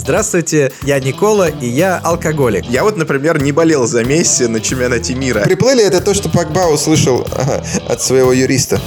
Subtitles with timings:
[0.00, 2.64] Здравствуйте, я Никола, и я алкоголик.
[2.64, 5.42] Я вот, например, не болел за Месси на чемпионате мира.
[5.42, 8.80] Приплыли это то, что Пакба услышал ага, от своего юриста.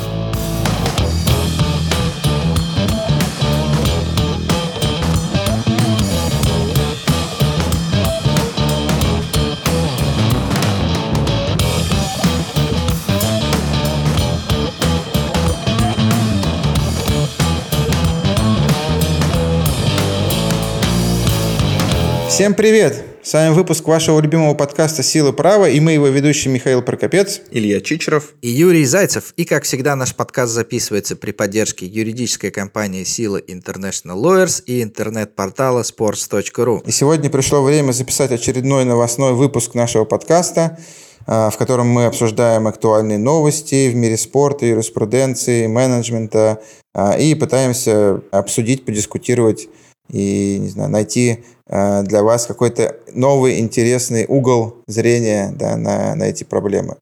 [22.34, 23.06] Всем привет!
[23.22, 27.80] С вами выпуск вашего любимого подкаста «Силы права» и мы его ведущие Михаил Прокопец, Илья
[27.80, 29.36] Чичеров и Юрий Зайцев.
[29.38, 35.84] И, как всегда, наш подкаст записывается при поддержке юридической компании «Силы International Lawyers» и интернет-портала
[35.84, 36.82] sports.ru.
[36.88, 40.80] И сегодня пришло время записать очередной новостной выпуск нашего подкаста,
[41.28, 46.64] а, в котором мы обсуждаем актуальные новости в мире спорта, юриспруденции, менеджмента
[46.96, 49.68] а, и пытаемся обсудить, подискутировать
[50.10, 56.24] и не знаю, найти э, для вас какой-то новый интересный угол зрения да, на, на
[56.24, 56.98] эти проблемы.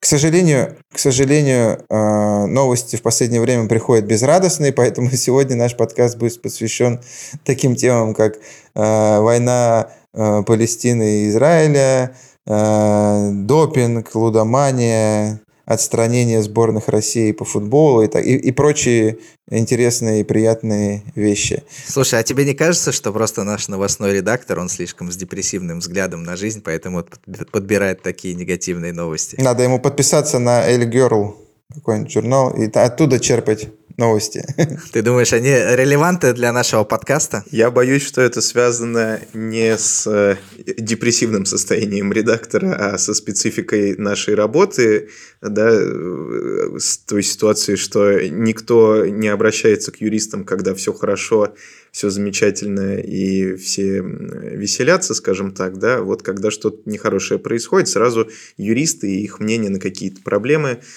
[0.00, 6.16] К сожалению, к сожалению, э, новости в последнее время приходят безрадостные, поэтому сегодня наш подкаст
[6.16, 7.00] будет посвящен
[7.44, 15.40] таким темам, как э, война Палестины и Израиля, допинг, лудомания,
[15.70, 19.18] отстранение сборных России по футболу и, так, и, и прочие
[19.48, 21.62] интересные и приятные вещи.
[21.86, 26.24] Слушай, а тебе не кажется, что просто наш новостной редактор, он слишком с депрессивным взглядом
[26.24, 27.04] на жизнь, поэтому
[27.52, 29.36] подбирает такие негативные новости?
[29.38, 31.36] Надо ему подписаться на Эль Girl,
[31.72, 33.68] какой-нибудь журнал, и оттуда черпать
[34.00, 34.44] новости.
[34.92, 37.44] Ты думаешь, они релеванты для нашего подкаста?
[37.52, 40.36] Я боюсь, что это связано не с э,
[40.78, 49.06] депрессивным состоянием редактора, а со спецификой нашей работы, да, э, с той ситуацией, что никто
[49.06, 51.54] не обращается к юристам, когда все хорошо,
[51.92, 59.10] все замечательно и все веселятся, скажем так, да, вот когда что-то нехорошее происходит, сразу юристы
[59.10, 60.80] и их мнение на какие-то проблемы–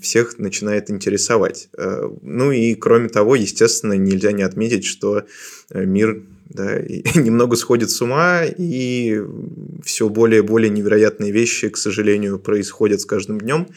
[0.00, 1.68] всех начинает интересовать.
[1.76, 5.24] Э, ну и кроме того, естественно, нельзя не отметить, что
[5.70, 6.78] э, мир да,
[7.14, 9.22] немного сходит с ума, и
[9.82, 13.68] все более и более невероятные вещи, к сожалению, происходят с каждым днем,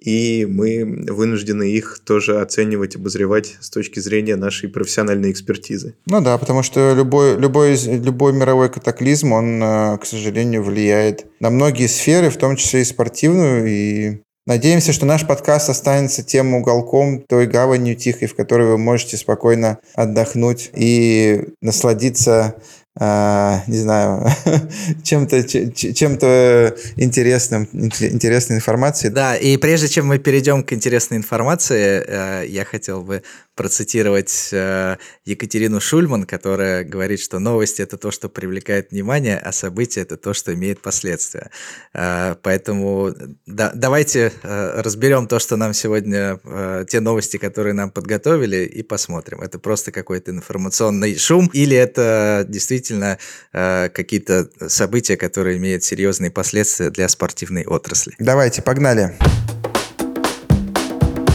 [0.00, 5.94] и мы вынуждены их тоже оценивать, обозревать с точки зрения нашей профессиональной экспертизы.
[6.06, 11.86] Ну да, потому что любой, любой, любой мировой катаклизм, он, к сожалению, влияет на многие
[11.86, 17.46] сферы, в том числе и спортивную, и Надеемся, что наш подкаст останется тем уголком, той
[17.46, 22.56] гаванью тихой, в которой вы можете спокойно отдохнуть и насладиться
[22.98, 24.26] а, не знаю,
[25.04, 29.12] чем-то чем-то интересным, интересной информацией.
[29.12, 33.22] Да, и прежде чем мы перейдем к интересной информации, э, я хотел бы
[33.60, 40.00] процитировать э, Екатерину Шульман, которая говорит, что новости– это то, что привлекает внимание, а события–
[40.02, 41.50] это то, что имеет последствия.
[41.92, 46.40] Э, поэтому да, давайте разберем то, что нам сегодня,
[46.88, 49.42] те новости, которые нам подготовили, и посмотрим.
[49.42, 53.18] Это просто какой-то информационный шум или это действительно
[53.52, 58.14] э, какие-то события, которые имеют серьезные последствия для спортивной отрасли.
[58.18, 59.18] Давайте, погнали.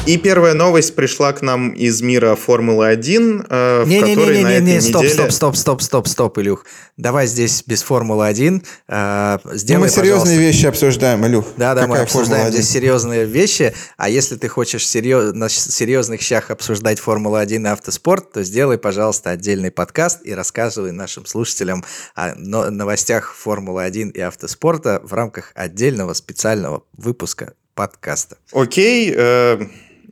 [0.05, 4.49] И первая новость пришла к нам из мира Формулы-1, э, в не, которой не, не,
[4.49, 5.13] не, не, не, стоп, неделе...
[5.15, 6.63] стоп, стоп, стоп, стоп, стоп, Илюх.
[6.95, 8.63] Давай здесь без Формулы-1.
[8.87, 10.35] Э, сделай, мы серьезные пожалуйста.
[10.35, 11.45] вещи обсуждаем, Илюх.
[11.57, 13.73] Да, да, Какая мы обсуждаем здесь серьезные вещи.
[13.97, 15.33] А если ты хочешь серьез...
[15.33, 21.25] на серьезных щах обсуждать Формулу-1 и автоспорт, то сделай, пожалуйста, отдельный подкаст и рассказывай нашим
[21.25, 21.83] слушателям
[22.13, 28.37] о новостях Формулы-1 и автоспорта в рамках отдельного специального выпуска подкаста.
[28.53, 29.59] Окей, э,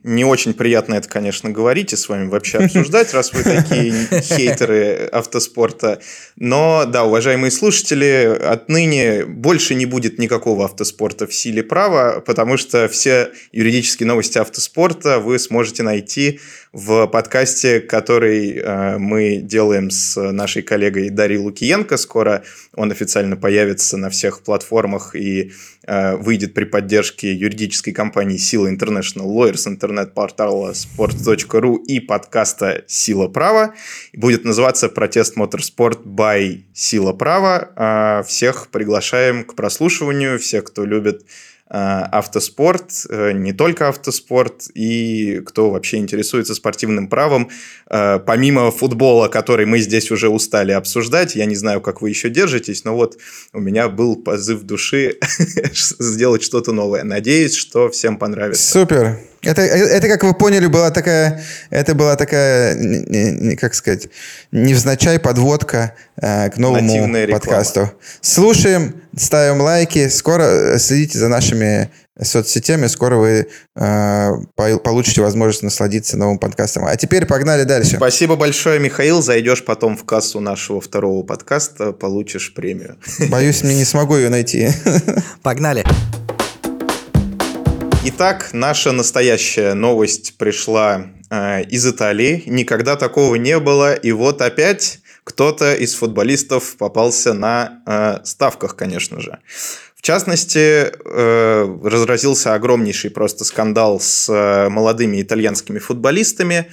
[0.04, 5.08] не очень приятно это, конечно, говорить и с вами вообще обсуждать, раз вы такие хейтеры
[5.10, 6.00] автоспорта.
[6.36, 12.86] Но, да, уважаемые слушатели, отныне больше не будет никакого автоспорта в силе права, потому что
[12.88, 16.38] все юридические новости автоспорта вы сможете найти
[16.74, 21.96] в подкасте, который э, мы делаем с нашей коллегой Дарьей Лукиенко.
[21.96, 22.42] Скоро
[22.74, 25.52] он официально появится на всех платформах и
[25.86, 33.74] э, выйдет при поддержке юридической компании Сила International Lawyers, интернет-портала sport.ru и подкаста Сила права.
[34.12, 37.70] Будет называться «Протест Моторспорт by Сила права».
[37.76, 41.24] Э, всех приглашаем к прослушиванию, всех, кто любит
[41.70, 47.48] Э, автоспорт, э, не только автоспорт, и кто вообще интересуется спортивным правом.
[47.90, 52.28] Э, помимо футбола, который мы здесь уже устали обсуждать, я не знаю, как вы еще
[52.28, 53.16] держитесь, но вот
[53.54, 55.18] у меня был позыв души
[55.72, 57.02] сделать что-то новое.
[57.02, 58.70] Надеюсь, что всем понравится.
[58.70, 59.18] Супер!
[59.44, 64.08] Это, это, как вы поняли, была такая, это была такая, как сказать,
[64.52, 67.90] невзначай подводка э, к новому подкасту.
[68.20, 71.90] Слушаем, ставим лайки, скоро э, следите за нашими
[72.22, 76.84] соцсетями, скоро вы э, получите возможность насладиться новым подкастом.
[76.86, 77.96] А теперь погнали дальше.
[77.96, 79.20] Спасибо большое, Михаил.
[79.20, 82.96] Зайдешь потом в кассу нашего второго подкаста, получишь премию.
[83.30, 84.70] Боюсь, мне не смогу ее найти.
[85.42, 85.84] Погнали.
[88.06, 92.42] Итак, наша настоящая новость пришла э, из Италии.
[92.44, 93.94] Никогда такого не было.
[93.94, 99.38] И вот опять кто-то из футболистов попался на э, ставках, конечно же.
[99.96, 106.70] В частности, э, разразился огромнейший просто скандал с э, молодыми итальянскими футболистами.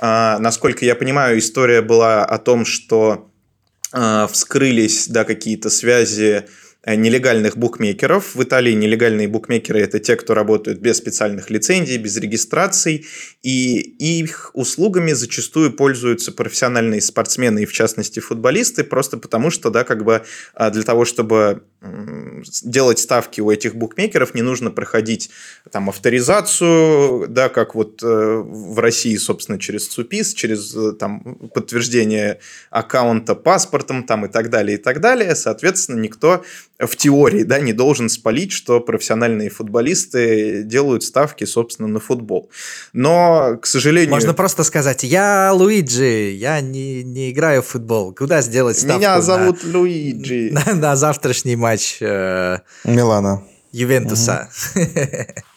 [0.00, 3.30] Э, насколько я понимаю, история была о том, что
[3.92, 6.46] э, вскрылись да, какие-то связи
[6.86, 8.34] нелегальных букмекеров.
[8.34, 13.06] В Италии нелегальные букмекеры– это те, кто работают без специальных лицензий, без регистраций,
[13.42, 19.84] и их услугами зачастую пользуются профессиональные спортсмены и, в частности, футболисты, просто потому что, да,
[19.84, 20.22] как бы
[20.54, 21.62] а, для того, чтобы
[22.62, 25.30] делать ставки у этих букмекеров, не нужно проходить
[25.72, 32.40] там авторизацию, да, как вот э, в России, собственно, через ЦУПИС, через э, там подтверждение
[32.70, 35.34] аккаунта паспортом там и так далее, и так далее.
[35.34, 36.44] Соответственно, никто
[36.86, 42.50] в теории, да, не должен спалить, что профессиональные футболисты делают ставки, собственно, на футбол.
[42.92, 44.10] Но, к сожалению...
[44.10, 48.14] Можно просто сказать, я Луиджи, я не, не играю в футбол.
[48.14, 48.98] Куда сделать ставку?
[48.98, 50.50] Меня зовут на, Луиджи.
[50.66, 53.42] На, на завтрашний матч э, Милана.
[53.72, 54.50] Ювентуса.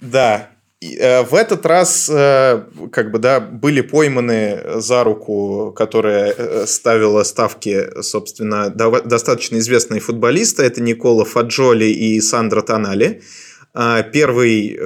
[0.01, 0.49] Да.
[0.99, 7.23] Э, в этот раз, э, как бы, да, были пойманы за руку, которая э, ставила
[7.23, 10.63] ставки, собственно, достаточно известные футболисты.
[10.63, 13.21] Это Никола Фаджоли и Сандро Тонали.
[14.13, 14.79] Первый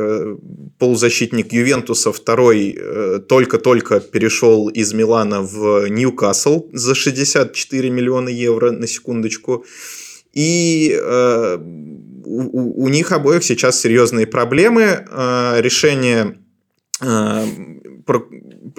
[0.79, 2.79] полузащитник Ювентуса, второй
[3.27, 9.65] только-только перешел из Милана в Ньюкасл за 64 миллиона евро, на секундочку.
[10.33, 11.57] И э,
[12.27, 15.05] у, у них обоих сейчас серьезные проблемы.
[15.09, 16.37] Э, решение
[17.01, 17.45] э,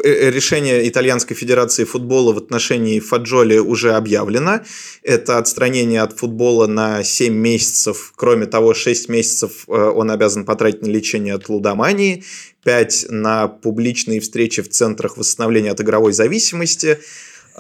[0.04, 4.60] э, решение Итальянской Федерации футбола в отношении Фаджоли уже объявлено.
[5.02, 8.12] Это отстранение от футбола на 7 месяцев.
[8.16, 12.24] Кроме того, 6 месяцев э, он обязан потратить на лечение от лудомании,
[12.64, 16.98] 5 на публичные встречи в центрах восстановления от игровой зависимости–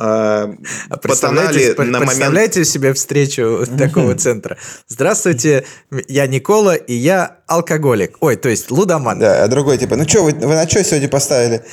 [0.00, 0.54] а,
[1.02, 2.68] представляете, на представляете момент...
[2.68, 4.56] себе встречу такого центра?
[4.86, 5.64] Здравствуйте,
[6.06, 8.18] я Никола, и я алкоголик.
[8.20, 9.18] Ой, то есть лудоман.
[9.18, 11.64] Да, а другой типа, ну что, вы, вы на что сегодня поставили?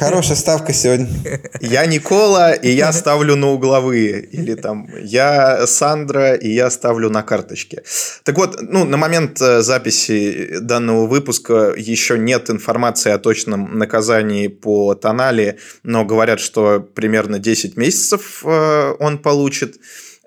[0.00, 1.08] Хорошая ставка сегодня.
[1.60, 4.20] Я Никола, и я ставлю на угловые.
[4.20, 7.82] Или там, я Сандра, и я ставлю на карточке.
[8.24, 14.48] Так вот, ну, на момент э, записи данного выпуска еще нет информации о точном наказании
[14.48, 19.76] по Тонали, но говорят, что примерно 10 10 месяцев э, он получит.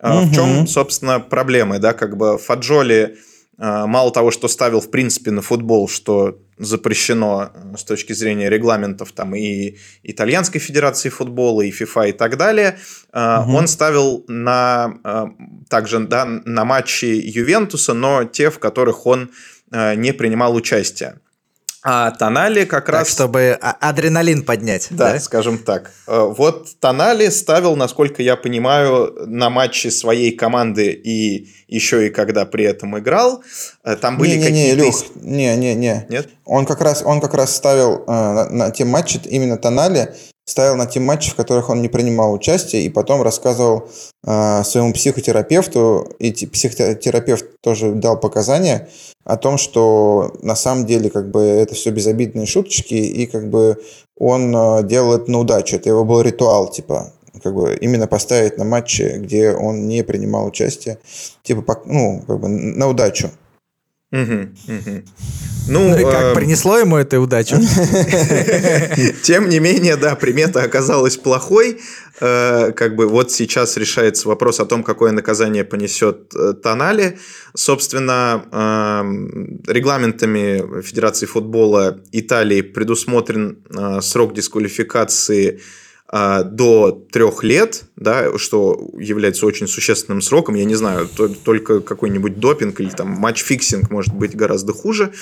[0.01, 0.11] Угу.
[0.11, 3.17] В чем, собственно, проблемы, да, как бы Фаджоли
[3.57, 9.11] э, мало того, что ставил, в принципе, на футбол, что запрещено с точки зрения регламентов
[9.11, 12.77] там и итальянской федерации футбола, и ФИФА и так далее,
[13.13, 13.55] угу.
[13.55, 14.93] он ставил на
[15.69, 19.31] также да, на матчи Ювентуса, но те, в которых он
[19.71, 21.19] не принимал участие.
[21.83, 23.09] А Тонали как так, раз...
[23.09, 24.87] чтобы а, адреналин поднять.
[24.91, 25.91] Да, да, скажем так.
[26.07, 32.45] Э, вот Тонали ставил, насколько я понимаю, на матче своей команды и еще и когда
[32.45, 33.43] при этом играл.
[33.83, 34.83] Э, там были не, какие-то...
[35.21, 36.05] Не, не, не, не.
[36.09, 36.29] Нет?
[36.45, 40.13] Он как раз, он как раз ставил э, на, на те матчи именно Тонали,
[40.51, 43.89] ставил на те матчи, в которых он не принимал участие, и потом рассказывал
[44.25, 48.89] э, своему психотерапевту, и психотерапевт тоже дал показания
[49.23, 53.81] о том, что на самом деле как бы это все безобидные шуточки, и как бы
[54.17, 55.77] он э, делал это на удачу.
[55.77, 60.47] Это его был ритуал, типа, как бы именно поставить на матче, где он не принимал
[60.47, 60.97] участие,
[61.43, 63.31] типа, ну, как бы на удачу.
[64.11, 65.03] Угу, угу.
[65.67, 66.35] Ну, ну и как, э...
[66.35, 67.55] принесло ему эту удачу?
[69.23, 71.79] Тем не менее, да, примета оказалась плохой.
[72.19, 77.19] Э, как бы вот сейчас решается вопрос о том, какое наказание понесет э, Тонали.
[77.55, 85.61] Собственно, эм, регламентами Федерации футбола Италии предусмотрен э, срок дисквалификации
[86.11, 90.55] до трех лет, да, что является очень существенным сроком.
[90.55, 91.07] Я не знаю,
[91.45, 95.13] только какой-нибудь допинг или там match-fixing может быть гораздо хуже.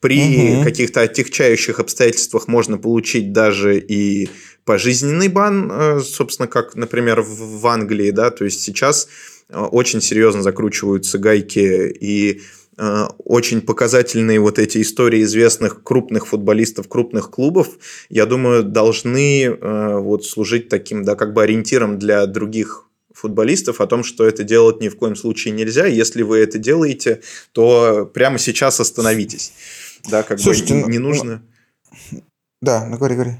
[0.00, 0.64] При угу.
[0.64, 4.28] каких-то отягчающих обстоятельствах можно получить даже и
[4.66, 9.08] пожизненный бан, э, собственно, как, например, в Англии, да, то есть сейчас
[9.48, 12.42] э, очень серьезно закручиваются гайки и
[12.78, 17.68] очень показательные вот эти истории известных крупных футболистов, крупных клубов,
[18.10, 23.86] я думаю, должны э, вот служить таким, да, как бы ориентиром для других футболистов о
[23.86, 25.86] том, что это делать ни в коем случае нельзя.
[25.86, 29.52] Если вы это делаете, то прямо сейчас остановитесь.
[30.10, 31.42] Да, как Слушайте, бы не, не нужно...
[32.60, 33.36] Да, ну говори, говори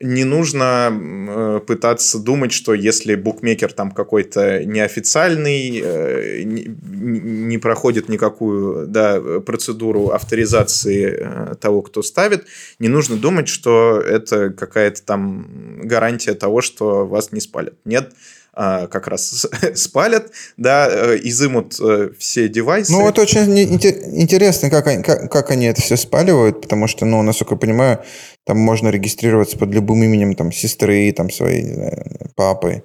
[0.00, 8.86] не нужно э, пытаться думать, что если букмекер там какой-то неофициальный, э, не, проходит никакую
[8.88, 12.46] да, процедуру авторизации э, того, кто ставит,
[12.78, 17.74] не нужно думать, что это какая-то там гарантия того, что вас не спалят.
[17.86, 18.12] Нет,
[18.56, 22.90] как раз спалят, да, э, изымут э, все девайсы.
[22.90, 27.20] Ну, вот очень интересно, как они, как, как они это все спаливают, потому что, ну,
[27.22, 28.00] насколько я понимаю,
[28.44, 32.82] там можно регистрироваться под любым именем, там, сестры, там, своей, не знаю, папы.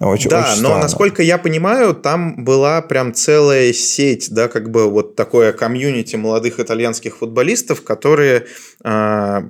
[0.00, 4.90] Очень, да, очень но насколько я понимаю, там была прям целая сеть, да, как бы
[4.90, 8.46] вот такое комьюнити молодых итальянских футболистов, которые
[8.82, 9.40] э,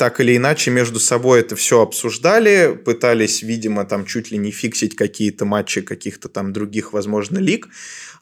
[0.00, 4.96] так или иначе между собой это все обсуждали, пытались, видимо, там чуть ли не фиксить
[4.96, 7.68] какие-то матчи каких-то там других, возможно, лиг.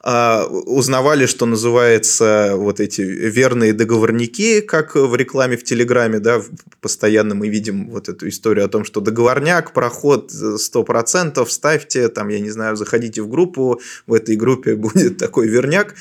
[0.01, 6.41] Uh, узнавали, что называется, вот эти верные договорники, как в рекламе в Телеграме, да,
[6.81, 12.39] постоянно мы видим вот эту историю о том, что договорняк, проход 100%, ставьте, там, я
[12.39, 15.95] не знаю, заходите в группу, в этой группе будет такой верняк.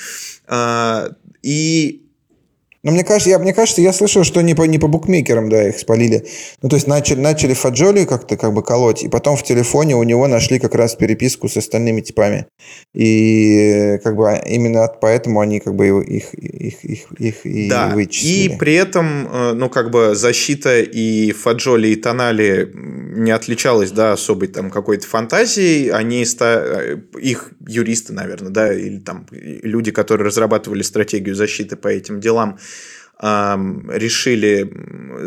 [0.48, 2.02] Uh, и
[2.82, 5.68] но мне кажется, я, мне кажется, я слышал, что не по, не по букмекерам, да,
[5.68, 6.26] их спалили.
[6.62, 10.02] Ну, то есть начали, начали Фаджоли как-то как бы колоть, и потом в телефоне у
[10.02, 12.46] него нашли как раз переписку с остальными типами.
[12.94, 17.88] И как бы именно поэтому они как бы их, их, их, их и да.
[17.88, 18.54] вычислили.
[18.54, 24.12] И при этом, э, ну, как бы защита и Фаджоли, и Тонали не отличалась, да,
[24.12, 25.88] особой там какой-то фантазией.
[25.88, 26.24] Они.
[26.40, 32.58] Э, их юристы, наверное, да, или там люди, которые разрабатывали стратегию защиты по этим делам,
[33.20, 34.72] решили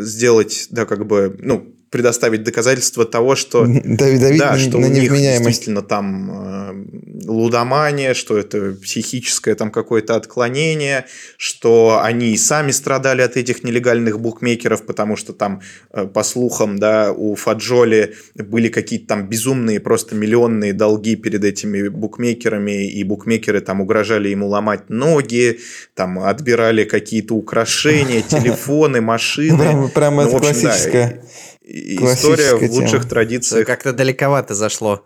[0.02, 4.90] сделать, да, как бы, ну, предоставить доказательства того, что, Давид, Давид да, что на у
[4.90, 11.04] них действительно там э, лудомания, что это психическое там какое-то отклонение,
[11.36, 15.60] что они и сами страдали от этих нелегальных букмекеров, потому что там,
[15.92, 21.88] э, по слухам, да, у Фаджоли были какие-то там безумные, просто миллионные долги перед этими
[21.88, 25.60] букмекерами, и букмекеры там угрожали ему ломать ноги,
[25.94, 29.58] там отбирали какие-то украшения, телефоны, машины.
[29.58, 31.22] Прямо, прямо ну, это классическое.
[31.64, 33.08] История в лучших тема.
[33.08, 33.66] традициях.
[33.66, 35.02] Как-то далековато зашло.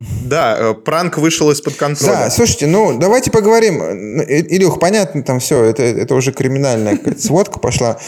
[0.00, 2.12] Да, э, пранк вышел из-под контроля.
[2.12, 3.82] Да, слушайте, ну давайте поговорим.
[3.82, 7.98] Илюх, понятно, там все, это, это уже криминальная сводка пошла.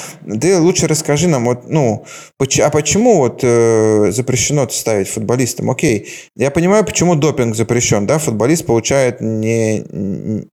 [0.40, 2.06] Ты лучше расскажи нам, вот, ну,
[2.38, 5.68] а почему вот э, запрещено ставить футболистам?
[5.68, 9.84] Окей, я понимаю, почему допинг запрещен, да, футболист получает не,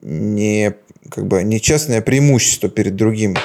[0.00, 0.74] не
[1.08, 3.36] как бы нечестное преимущество перед другим.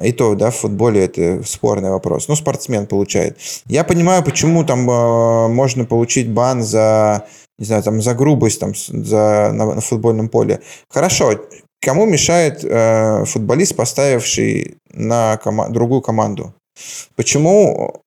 [0.00, 2.28] И то, да, в футболе это спорный вопрос.
[2.28, 3.36] Ну, спортсмен получает.
[3.66, 7.26] Я понимаю, почему там э, можно получить бан за,
[7.58, 10.60] не знаю, там, за грубость там, за, на, на футбольном поле.
[10.88, 11.32] Хорошо,
[11.80, 16.54] кому мешает э, футболист, поставивший на кома- другую команду?
[17.14, 18.01] Почему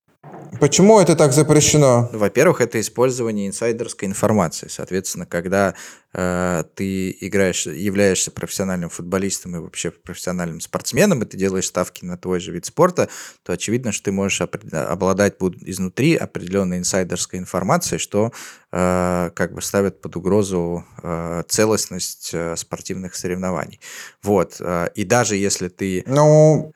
[0.60, 2.10] Почему это так запрещено?
[2.14, 4.68] Во-первых, это использование инсайдерской информации.
[4.68, 5.76] Соответственно, когда
[6.14, 12.18] э, ты играешь, являешься профессиональным футболистом и вообще профессиональным спортсменом, и ты делаешь ставки на
[12.18, 13.10] твой же вид спорта,
[13.44, 18.32] то очевидно, что ты можешь обладать изнутри определенной инсайдерской информацией, что
[18.72, 23.80] э, как бы ставит под угрозу э, целостность э, спортивных соревнований.
[24.24, 24.58] Вот.
[24.60, 26.04] Э, и даже если ты...
[26.08, 26.72] Ну,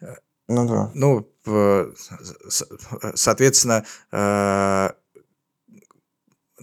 [0.50, 0.92] ну да.
[0.94, 1.32] Ну,
[3.16, 4.90] соответственно, э,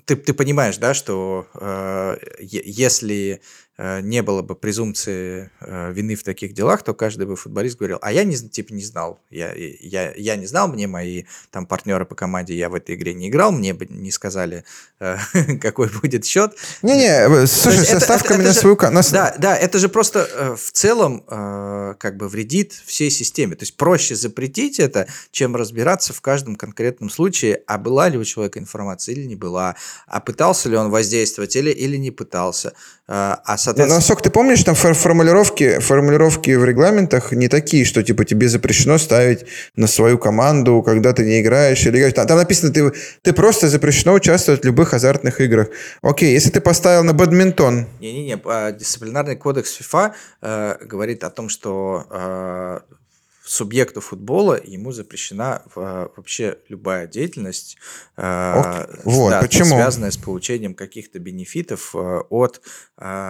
[0.05, 3.41] ты, ты понимаешь, да, что э, если
[3.79, 8.11] не было бы презумпции э, вины в таких делах, то каждый бы футболист говорил, а
[8.11, 12.15] я не, типа не знал, я, я, я не знал, мне мои там партнеры по
[12.15, 14.65] команде, я в этой игре не играл, мне бы не сказали,
[14.99, 15.17] э,
[15.61, 16.57] какой будет счет.
[16.81, 18.77] Не-не, слушай, со ставками на свою...
[19.13, 23.57] Да, да, это же просто в целом как бы вредит всей системе.
[23.57, 28.25] То есть проще запретить это, чем разбираться в каждом конкретном случае, а была ли у
[28.25, 32.73] человека информация или не была, а пытался ли он воздействовать или, или не пытался.
[33.09, 33.99] А, соответственно...
[33.99, 39.45] Насколько ты помнишь, там формулировки, формулировки в регламентах не такие, что типа тебе запрещено ставить
[39.75, 42.15] на свою команду, когда ты не играешь или играешь.
[42.15, 42.93] Там, там написано, ты,
[43.23, 45.69] ты просто запрещено участвовать в любых азартных играх.
[46.03, 47.87] Окей, если ты поставил на бадминтон...
[48.01, 52.81] Не-не-не, а, дисциплинарный кодекс ФИФА э, говорит о том, что э,
[53.47, 57.79] субъекту футбола ему запрещена а, вообще любая деятельность,
[58.17, 59.77] а, вот, да, почему?
[59.77, 62.61] связанная с получением каких-то бенефитов а, от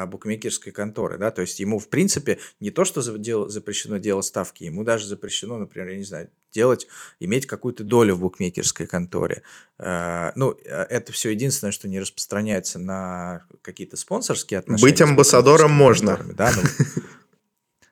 [0.08, 1.18] букмекерской конторы.
[1.18, 1.30] Да?
[1.30, 5.88] То есть ему, в принципе, не то, что запрещено делать ставки, ему даже запрещено, например,
[5.88, 6.86] я не знаю, делать,
[7.20, 9.42] иметь какую-то долю в букмекерской конторе.
[9.78, 14.90] Ну, это все единственное, что не распространяется на какие-то спонсорские отношения.
[14.90, 16.18] Быть амбассадором можно.
[16.34, 16.62] Да, ну,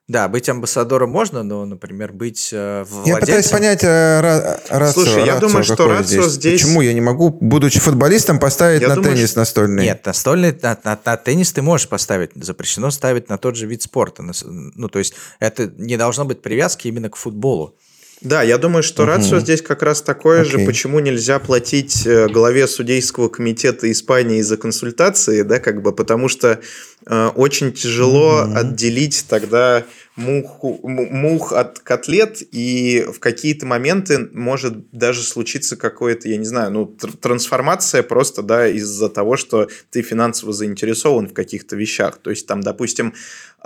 [0.07, 3.15] да, быть амбассадором можно, но, например, быть э, владельцем...
[3.15, 4.21] Я пытаюсь понять э,
[4.69, 5.05] рацию.
[5.05, 6.33] Слушай, я думаю, что рацию здесь...
[6.33, 6.61] здесь...
[6.61, 9.39] Почему я не могу, будучи футболистом, поставить я на думаю, теннис что...
[9.41, 9.85] настольный?
[9.85, 12.33] Нет, настольный, на, на, на теннис ты можешь поставить.
[12.35, 14.23] Запрещено ставить на тот же вид спорта.
[14.23, 17.75] Ну, то есть это не должно быть привязки именно к футболу.
[18.25, 19.11] Да, я думаю, что угу.
[19.13, 20.45] рацио здесь как раз такое okay.
[20.45, 26.29] же, почему нельзя платить э, главе судейского комитета Испании за консультации, да, как бы, потому
[26.29, 26.59] что
[27.05, 28.57] э, очень тяжело угу.
[28.57, 29.85] отделить тогда
[30.17, 36.71] муху, мух от котлет, и в какие-то моменты может даже случиться какое-то, я не знаю,
[36.71, 42.17] ну, трансформация просто, да, из-за того, что ты финансово заинтересован в каких-то вещах.
[42.23, 43.13] То есть там, допустим,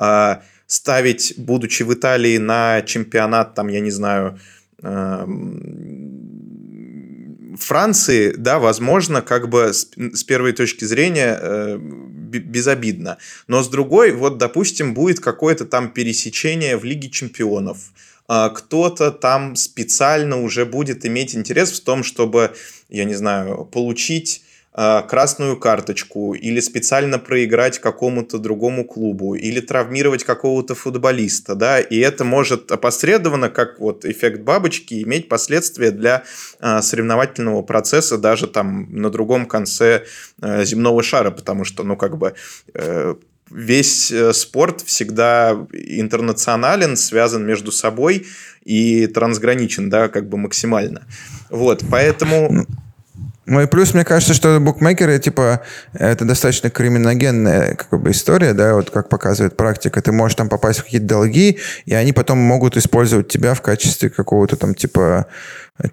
[0.00, 0.36] э,
[0.68, 4.38] ставить, будучи в Италии, на чемпионат, там, я не знаю,
[4.82, 5.96] эм,
[7.58, 13.16] Франции, да, возможно, как бы с, с первой точки зрения э, безобидно.
[13.48, 17.78] Но с другой, вот, допустим, будет какое-то там пересечение в Лиге чемпионов.
[18.28, 22.54] Э, кто-то там специально уже будет иметь интерес в том, чтобы,
[22.90, 24.42] я не знаю, получить
[25.08, 32.24] красную карточку или специально проиграть какому-то другому клубу или травмировать какого-то футболиста, да, и это
[32.24, 36.22] может опосредованно, как вот эффект бабочки, иметь последствия для
[36.60, 40.04] э, соревновательного процесса даже там на другом конце
[40.40, 42.34] э, земного шара, потому что, ну, как бы
[43.50, 48.26] весь спорт всегда интернационален, связан между собой
[48.62, 51.06] и трансграничен, да, как бы максимально.
[51.48, 52.66] Вот, поэтому
[53.48, 55.62] ну, и плюс, мне кажется, что букмекеры, типа,
[55.94, 60.02] это достаточно криминогенная как бы история, да, вот как показывает практика.
[60.02, 64.10] Ты можешь там попасть в какие-то долги, и они потом могут использовать тебя в качестве
[64.10, 65.26] какого-то там, типа,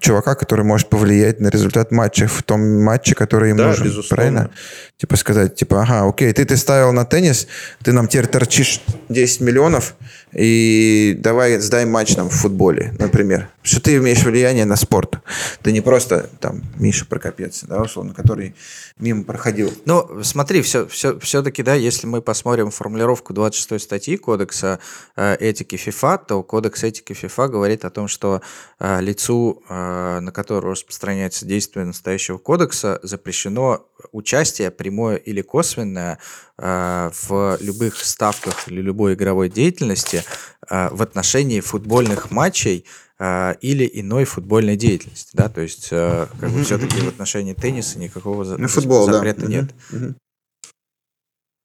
[0.00, 3.84] чувака, который может повлиять на результат матча в том матче, который им да, нужен.
[3.84, 4.16] Безусловно.
[4.16, 4.50] Правильно?
[4.96, 7.46] Типа сказать, типа, ага, окей, ты, ты ставил на теннис,
[7.82, 9.94] ты нам теперь торчишь 10 миллионов,
[10.32, 13.48] и давай сдай матч нам в футболе, например.
[13.62, 15.18] Что ты имеешь влияние на спорт.
[15.62, 18.54] Ты не просто там Миша Прокопец, да, условно, который
[18.98, 19.72] мимо проходил.
[19.84, 24.78] Ну, смотри, все, все, все-таки, да, если мы посмотрим формулировку 26 статьи Кодекса
[25.16, 28.40] э, этики ФИФА, то Кодекс этики ФИФА говорит о том, что
[28.78, 36.18] э, лицу, э, на которое распространяется действие настоящего кодекса, запрещено участие прямое или косвенное
[36.58, 40.22] э, в любых ставках или любой игровой деятельности
[40.68, 42.84] э, в отношении футбольных матчей,
[43.18, 48.44] или иной футбольной деятельности, да, то есть э, как бы все-таки в отношении тенниса никакого
[48.44, 49.48] ну, футбол, запрета да.
[49.48, 49.70] нет.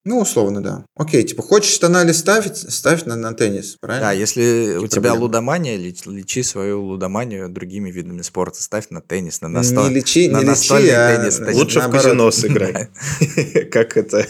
[0.04, 0.86] Ну, условно, да.
[0.96, 4.08] Окей, типа, хочешь тонали ставить, ставь на, на теннис, правильно?
[4.08, 9.48] Да, если у тебя лудомания, лечи свою лудоманию другими видами спорта, ставь на теннис, на,
[9.48, 9.88] насто...
[9.88, 11.40] не лечи, на не настольный лечи, а теннис.
[11.40, 11.52] А...
[11.52, 12.02] Лучше наоборот.
[12.02, 12.88] в казино сыграй.
[13.72, 14.26] Как это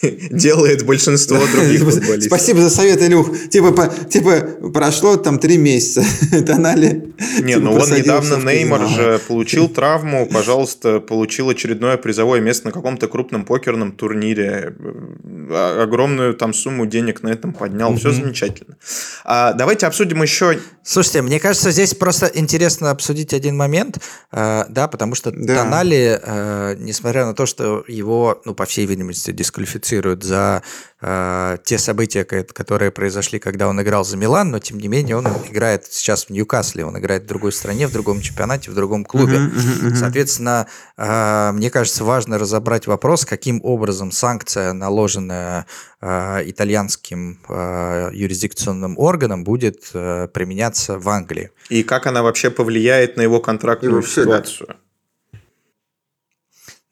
[0.30, 2.24] делает большинство других футболистов.
[2.24, 3.30] Спасибо за совет, Илюх.
[3.50, 4.40] Типа, типа
[4.72, 6.02] прошло там три месяца,
[6.46, 7.12] тонали.
[7.42, 13.06] Не, ну он недавно Неймар же получил травму, пожалуйста, получил очередное призовое место на каком-то
[13.06, 14.74] крупном покерном турнире
[15.82, 17.92] огромную там сумму денег на этом поднял.
[17.92, 17.98] Mm-hmm.
[17.98, 18.76] Все замечательно.
[19.24, 20.58] А, давайте обсудим еще...
[20.82, 23.98] Слушайте, мне кажется, здесь просто интересно обсудить один момент,
[24.32, 25.56] э, да, потому что да.
[25.56, 30.62] Тонали, э, несмотря на то, что его, ну, по всей видимости, дисквалифицируют за
[31.00, 35.26] э, те события, которые произошли, когда он играл за Милан, но тем не менее он
[35.50, 39.36] играет сейчас в Ньюкасле, он играет в другой стране, в другом чемпионате, в другом клубе.
[39.36, 39.94] Uh-huh, uh-huh, uh-huh.
[39.94, 45.66] Соответственно, э, мне кажется, важно разобрать вопрос, каким образом санкция, наложенная
[46.00, 51.50] э, итальянским э, юрисдикционным органом, будет э, применяться в Англии.
[51.68, 54.68] И как она вообще повлияет на его контрактную ситуацию.
[54.68, 54.76] Да.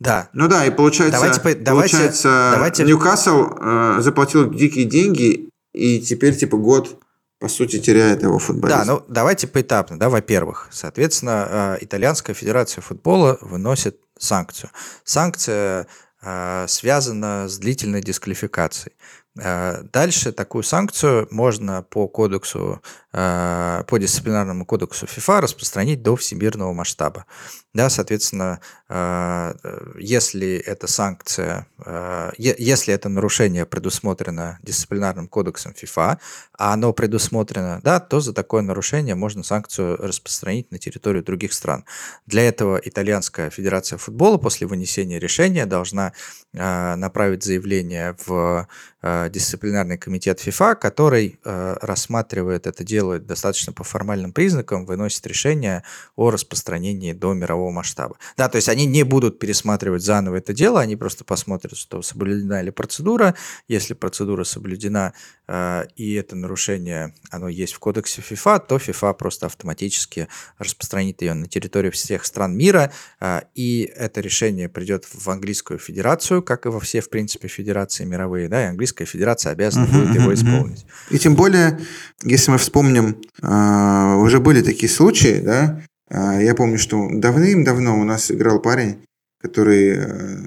[0.01, 0.29] Да.
[0.33, 2.85] Ну да, и получается, давайте, получается давайте...
[2.85, 6.99] Ньюкасл э, заплатил дикие деньги, и теперь типа год
[7.41, 8.79] по сути, теряет его футболист.
[8.79, 9.99] Да, ну давайте поэтапно.
[9.99, 14.71] Да, во-первых, соответственно, э, Итальянская федерация футбола выносит санкцию.
[15.05, 15.87] Санкция
[16.21, 18.97] э, связана с длительной дисквалификацией.
[19.41, 26.73] Э, дальше такую санкцию можно по кодексу, э, по дисциплинарному кодексу ФИФА распространить до всемирного
[26.73, 27.27] масштаба.
[27.73, 29.55] Да, соответственно, э,
[29.99, 31.67] если эта санкция,
[32.37, 36.19] если это нарушение предусмотрено дисциплинарным кодексом ФИФА,
[36.59, 41.85] а оно предусмотрено, да, то за такое нарушение можно санкцию распространить на территорию других стран.
[42.27, 46.13] Для этого Итальянская Федерация футбола после вынесения решения должна
[46.53, 48.67] направить заявление в
[49.29, 55.83] дисциплинарный комитет ФИФА, который э, рассматривает это дело достаточно по формальным признакам, выносит решение
[56.17, 58.17] о распространении до мирового масштаба.
[58.37, 62.61] Да, то есть они не будут пересматривать заново это дело, они просто посмотрят, что соблюдена
[62.61, 63.35] ли процедура.
[63.67, 65.15] Если процедура соблюдена
[65.47, 71.35] э, и это нарушение, оно есть в кодексе ФИФА, то ФИФА просто автоматически распространит ее
[71.35, 72.93] на территорию всех стран мира,
[73.55, 78.49] и это решение придет в английскую федерацию, как и во все, в принципе, федерации мировые,
[78.49, 80.35] да, и английская Российская Федерация обязана uh-huh, будет его uh-huh.
[80.35, 80.87] исполнить.
[81.11, 81.81] И тем более,
[82.23, 88.05] если мы вспомним, э, уже были такие случаи, да, э, я помню, что давным-давно у
[88.05, 88.99] нас играл парень,
[89.41, 90.39] который э,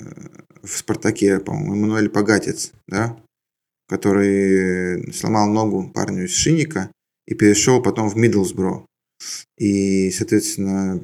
[0.63, 3.17] в «Спартаке», по-моему, Эммануэль Погатец, да,
[3.89, 6.91] который сломал ногу парню из Шинника
[7.27, 8.86] и перешел потом в Миддлсбро.
[9.57, 11.01] И, соответственно,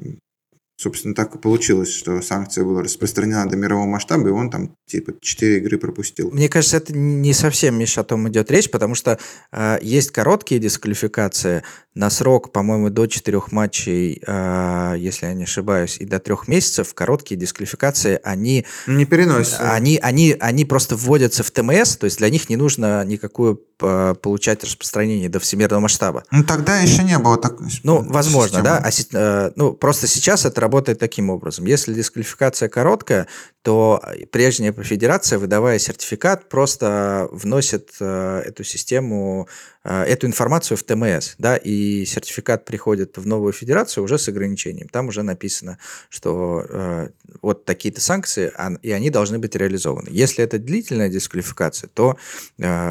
[0.77, 5.13] собственно, так и получилось, что санкция была распространена до мирового масштаба, и он там типа
[5.19, 6.29] 4 игры пропустил.
[6.31, 9.17] Мне кажется, это не совсем, Миша, о том идет речь, потому что
[9.51, 11.63] э, есть короткие дисквалификации
[11.97, 16.93] на срок, по-моему, до 4 матчей, э, если я не ошибаюсь, и до 3 месяцев.
[16.93, 18.65] Короткие дисквалификации, они...
[18.85, 19.71] Не переносятся.
[19.71, 24.15] Они, они, они просто вводятся в ТМС, то есть для них не нужно никакую э,
[24.21, 26.23] получать распространение до всемирного масштаба.
[26.31, 27.55] Ну, тогда еще не было так.
[27.83, 28.63] Ну, возможно, системы.
[28.63, 28.83] да.
[29.13, 31.65] А, э, ну, просто сейчас это работает таким образом.
[31.65, 33.27] Если дисквалификация короткая,
[33.63, 39.49] то прежняя федерация, выдавая сертификат, просто вносит э, эту систему,
[39.83, 44.87] э, эту информацию в ТМС, да, и сертификат приходит в новую федерацию уже с ограничением.
[44.89, 45.77] Там уже написано,
[46.09, 47.09] что э,
[47.41, 50.09] вот такие-то санкции, и они должны быть реализованы.
[50.11, 52.17] Если это длительная дисквалификация, то,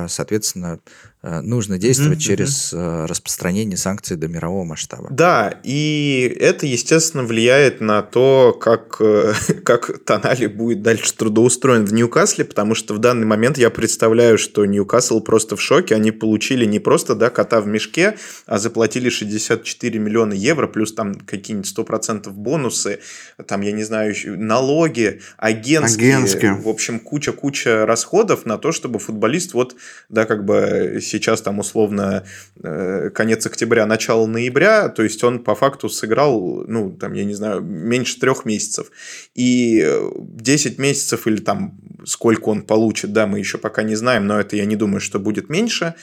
[0.08, 0.80] соответственно,
[1.15, 2.22] Э, нужно действовать mm-hmm.
[2.22, 5.08] через э, распространение санкций до мирового масштаба.
[5.10, 9.32] Да, и это, естественно, влияет на то, как, э,
[9.64, 14.64] как Тонали будет дальше трудоустроен в Ньюкасле, потому что в данный момент я представляю, что
[14.64, 15.94] Ньюкасл просто в шоке.
[15.94, 21.14] Они получили не просто да, кота в мешке, а заплатили 64 миллиона евро, плюс там
[21.14, 23.00] какие-нибудь 100% бонусы,
[23.46, 26.54] там, я не знаю, налоги, агентские, агентские.
[26.54, 29.74] в общем, куча-куча расходов на то, чтобы футболист вот,
[30.08, 32.24] да, как бы сейчас там условно
[32.62, 37.34] э, конец октября, начало ноября, то есть он по факту сыграл, ну, там, я не
[37.34, 38.90] знаю, меньше трех месяцев.
[39.34, 39.86] И
[40.18, 44.56] 10 месяцев или там сколько он получит, да, мы еще пока не знаем, но это
[44.56, 45.94] я не думаю, что будет меньше.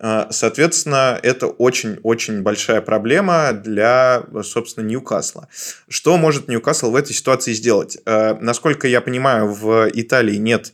[0.00, 5.48] Э, соответственно, это очень-очень большая проблема для, собственно, Ньюкасла.
[5.88, 7.98] Что может Ньюкасл в этой ситуации сделать?
[8.06, 10.72] Э, насколько я понимаю, в Италии нет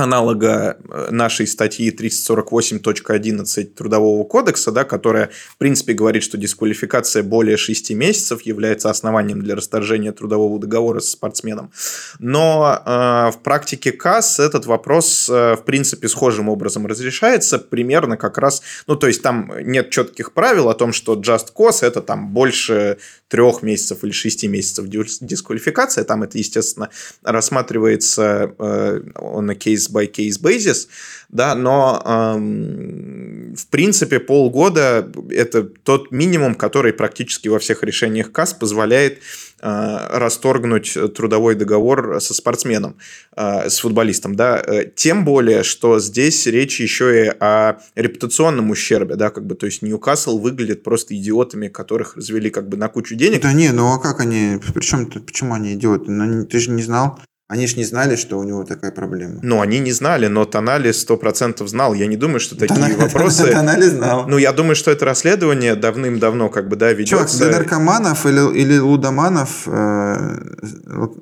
[0.00, 7.56] аналога э, нашей статьи 348.11 Трудового кодекса, да, которая, в принципе, говорит, что дисквалификация более
[7.56, 11.70] 6 месяцев является основанием для расторжения трудового договора с спортсменом.
[12.18, 18.38] Но э, в практике КАС этот вопрос, э, в принципе, схожим образом разрешается, примерно как
[18.38, 22.28] раз, ну, то есть там нет четких правил о том, что just cause это там
[22.32, 26.90] больше трех месяцев или шести месяцев дисквалификация, там это, естественно,
[27.22, 29.00] рассматривается э,
[29.40, 29.54] на
[29.90, 30.88] case-by-case basis,
[31.28, 38.54] да, но эм, в принципе полгода это тот минимум, который практически во всех решениях КАС
[38.54, 39.18] позволяет
[39.62, 42.96] Э, расторгнуть трудовой договор со спортсменом,
[43.36, 49.16] э, с футболистом, да, э, тем более, что здесь речь еще и о репутационном ущербе,
[49.16, 53.16] да, как бы, то есть Ньюкасл выглядит просто идиотами, которых развели как бы на кучу
[53.16, 53.42] денег.
[53.42, 56.10] Да не, ну а как они, причем, почему они идиоты?
[56.10, 59.40] Ну, ты же не знал, они же не знали, что у него такая проблема.
[59.42, 61.94] Ну, они не знали, но Тонали процентов знал.
[61.94, 63.44] Я не думаю, что такие Тонали, вопросы...
[63.50, 64.28] Тонали знал.
[64.28, 67.16] Ну, я думаю, что это расследование давным-давно как бы, да, ведется.
[67.16, 70.38] Чувак, для наркоманов или, или лудоманов э,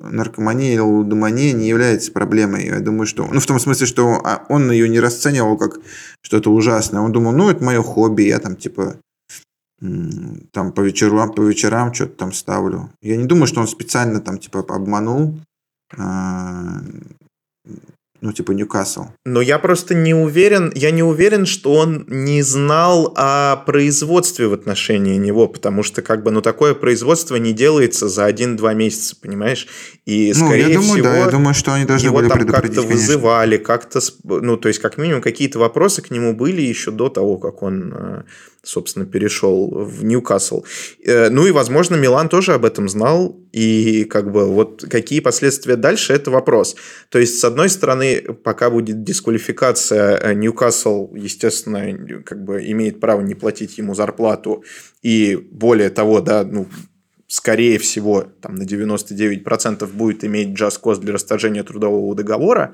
[0.03, 2.67] наркомания или лудомания не является проблемой.
[2.67, 3.25] Я думаю, что...
[3.25, 5.79] Ну, в том смысле, что а, он ее не расценивал как
[6.21, 7.01] что-то ужасное.
[7.01, 8.97] Он думал, ну, это мое хобби, я там, типа,
[9.81, 12.91] там по вечерам, по вечерам что-то там ставлю.
[13.01, 15.39] Я не думаю, что он специально там, типа, обманул
[15.97, 16.81] ну,
[18.21, 19.05] ну, типа Ньюкасл.
[19.25, 24.53] Но я просто не уверен, я не уверен, что он не знал о производстве в
[24.53, 29.67] отношении него, потому что, как бы, ну, такое производство не делается за один-два месяца, понимаешь?
[30.05, 32.45] И, ну, скорее я думаю, всего, да, я думаю, что они должны его были там
[32.45, 37.07] как-то вызывали, как-то, ну, то есть, как минимум, какие-то вопросы к нему были еще до
[37.07, 38.23] того, как он, э,
[38.63, 40.63] собственно, перешел в Ньюкасл.
[41.05, 45.75] Э, Ну и, возможно, Милан тоже об этом знал, и как бы вот какие последствия
[45.75, 46.75] дальше, это вопрос.
[47.09, 53.21] То есть, с одной стороны, пока будет дисквалификация, э, Ньюкасл, естественно, как бы имеет право
[53.21, 54.63] не платить ему зарплату,
[55.01, 56.67] и более того, да, ну,
[57.29, 62.73] скорее всего, там на 99% будет иметь джаз-кост для расторжения трудового договора.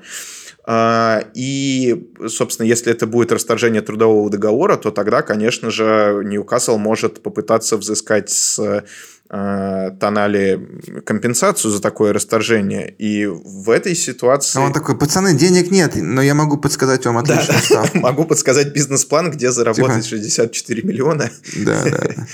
[0.68, 7.22] А, И, собственно, если это будет расторжение трудового договора, то тогда, конечно же, Ньюкасл может
[7.22, 8.82] попытаться взыскать с э,
[9.28, 10.60] Тонали
[11.04, 12.92] компенсацию за такое расторжение.
[12.98, 14.58] И в этой ситуации...
[14.58, 17.98] А он такой, пацаны, денег нет, но я могу подсказать вам отличную ставку.
[17.98, 21.30] Могу подсказать бизнес-план, где заработать 64 миллиона.
[21.56, 21.90] Да, да.
[21.90, 22.26] да.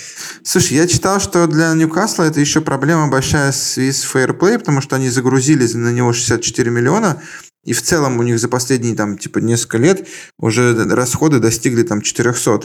[0.42, 5.10] Слушай, я читал, что для Ньюкасла это еще проблема большая с фейерплей, потому что они
[5.10, 7.22] загрузили на него 64 миллиона,
[7.64, 12.02] и в целом у них за последние там типа несколько лет уже расходы достигли там
[12.02, 12.62] 400.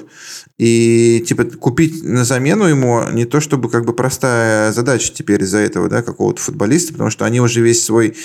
[0.58, 5.60] И типа купить на замену ему не то чтобы как бы простая задача теперь из-за
[5.60, 8.18] этого, да, какого-то футболиста, потому что они уже весь свой,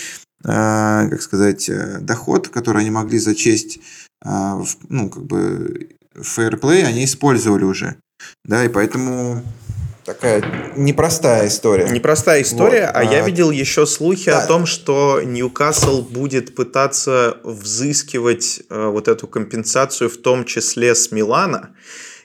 [0.45, 3.81] а, как сказать, э, доход, который они могли зачесть,
[4.25, 7.97] а, в, ну как бы фейерплей, они использовали уже.
[8.45, 9.43] Да, и поэтому
[10.12, 11.88] такая непростая история.
[11.88, 14.42] Непростая история, Вот, а, я а, видел еще слухи да.
[14.42, 21.11] о том, что Ньюкасл будет пытаться взыскивать э, вот эту компенсацию, в том числе с
[21.12, 21.70] Милана.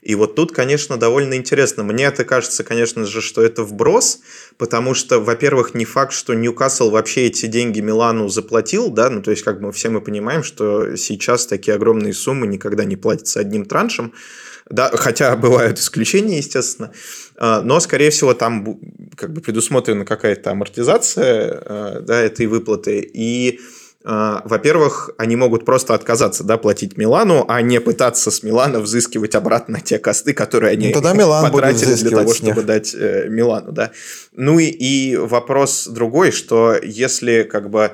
[0.02, 1.84] И вот тут, конечно, довольно интересно.
[1.84, 4.22] Мне это кажется, конечно же, что это вброс,
[4.58, 9.32] потому что, во-первых, не факт, что Ньюкасл вообще эти деньги Милану заплатил, да, ну то
[9.32, 13.66] есть как бы все мы понимаем, что сейчас такие огромные суммы никогда не платятся одним
[13.66, 14.14] траншем,
[14.70, 16.92] да, хотя бывают исключения, естественно,
[17.40, 18.80] А, но, скорее всего, там
[19.16, 23.60] как бы предусмотрена какая-то амортизация э, да, этой выплаты, и
[24.10, 29.36] а, во-первых, они могут просто отказаться, да, платить Милану, а не пытаться с Милана взыскивать
[29.36, 33.72] обратно те косты, которые они Ну, тогда Милан потратили для того, чтобы дать э, Милану,
[33.72, 33.92] да.
[34.32, 37.92] Ну и, и вопрос другой, что если как бы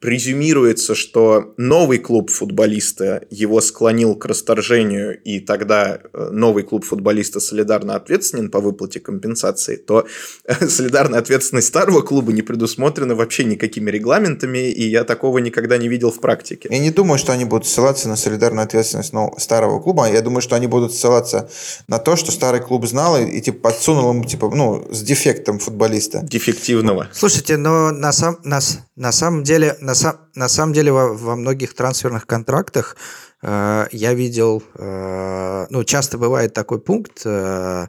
[0.00, 7.40] презюмируется, что новый клуб футболиста его склонил к расторжению, и тогда э, новый клуб футболиста
[7.40, 10.06] солидарно ответственен по выплате компенсации, то
[10.44, 15.88] э, солидарная ответственность старого клуба не предусмотрена вообще никакими регламентами, и я такого никогда не
[15.88, 16.68] видел в практике.
[16.70, 20.08] Я не думаю, что они будут ссылаться на солидарную ответственность ну, старого клуба.
[20.10, 21.50] Я думаю, что они будут ссылаться
[21.88, 25.58] на то, что старый клуб знал и, и, типа подсунул ему типа, ну, с дефектом
[25.58, 26.20] футболиста.
[26.22, 27.08] Дефективного.
[27.12, 28.60] Слушайте, но на, сам, на,
[28.96, 32.94] на самом деле, на, сам, на самом деле во, во многих трансферных контрактах
[33.40, 37.86] э, я видел, э, ну, часто бывает такой пункт э,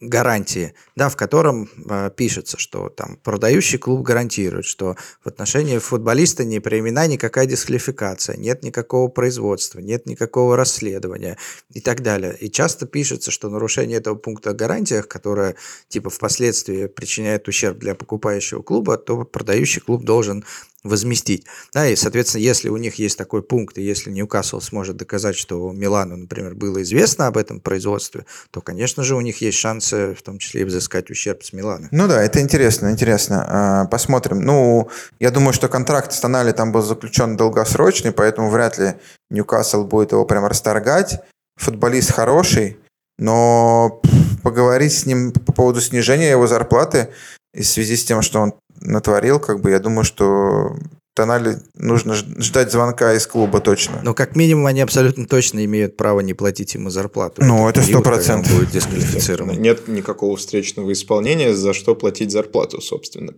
[0.00, 6.44] гарантии, да, в котором э, пишется, что там продающий клуб гарантирует, что в отношении футболиста
[6.44, 11.38] не применена никакая дисквалификация, нет никакого производства, нет никакого расследования
[11.70, 12.36] и так далее.
[12.40, 15.54] И часто пишется, что нарушение этого пункта о гарантиях, которое
[15.88, 20.44] типа впоследствии причиняет ущерб для покупающего клуба, то продающий клуб должен
[20.84, 21.46] возместить.
[21.72, 25.70] Да, и, соответственно, если у них есть такой пункт, и если Ньюкасл сможет доказать, что
[25.72, 30.22] Милану, например, было известно об этом производстве, то, конечно же, у них есть шансы, в
[30.22, 31.88] том числе и взыскать ущерб с Милана.
[31.92, 33.44] Ну да, это интересно, интересно.
[33.48, 34.40] А, Посмотрим.
[34.40, 34.88] Ну,
[35.20, 38.94] я думаю, что контракт с Тонали там был заключен долгосрочный, поэтому вряд ли
[39.30, 41.20] Ньюкасл будет его прям расторгать.
[41.56, 42.78] Футболист хороший,
[43.18, 44.00] но
[44.42, 47.10] поговорить с ним по поводу снижения его зарплаты
[47.54, 50.74] и в связи с тем, что он натворил, как бы я думаю, что
[51.14, 54.00] Тонали нужно ждать звонка из клуба точно.
[54.02, 57.44] Но как минимум они абсолютно точно имеют право не платить ему зарплату.
[57.44, 58.50] Ну, это он 100%.
[58.50, 59.60] будет дисквалифицирован.
[59.60, 63.34] Нет никакого встречного исполнения, за что платить зарплату, собственно.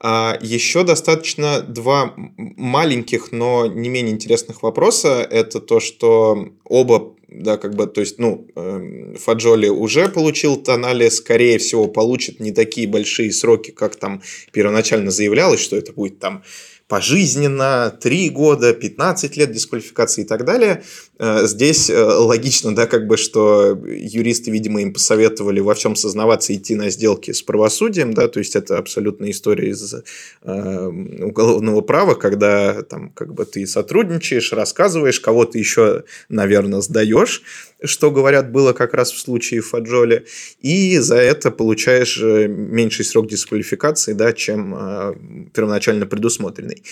[0.00, 5.26] А еще достаточно два маленьких, но не менее интересных вопроса.
[5.30, 11.08] Это то, что оба, да, как бы, то есть, ну, эм, Фаджоли уже получил Тонали,
[11.08, 14.20] скорее всего, получит не такие большие сроки, как там
[14.52, 16.42] первоначально заявлялось, что это будет там
[16.88, 20.82] пожизненно, 3 года, 15 лет дисквалификации и так далее.
[21.18, 26.54] Э, Здесь э, логично, да, как бы, что юристы, видимо, им посоветовали во всем сознаваться,
[26.54, 30.86] идти на сделки с правосудием, да, то есть это абсолютная история из э,
[31.22, 37.42] уголовного права, когда там как бы ты сотрудничаешь, рассказываешь, кого-то еще, наверное, сдаешь,
[37.84, 40.26] что, говорят, было как раз в случае Фаджоли,
[40.60, 45.14] и за это получаешь э, меньший срок дисквалификации, да, чем э,
[45.52, 46.82] первоначально предусмотренный.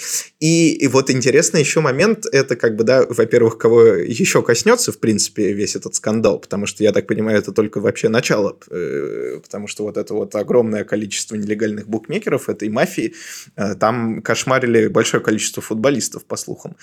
[0.40, 4.98] И, и вот интересный еще момент, это как бы, да, во-первых, кого еще коснется, в
[4.98, 9.68] принципе, весь этот скандал, потому что, я так понимаю, это только вообще начало, э, потому
[9.68, 13.14] что вот это вот огромное количество нелегальных букмекеров этой мафии,
[13.56, 16.76] э, там кошмарили большое количество футболистов, по слухам.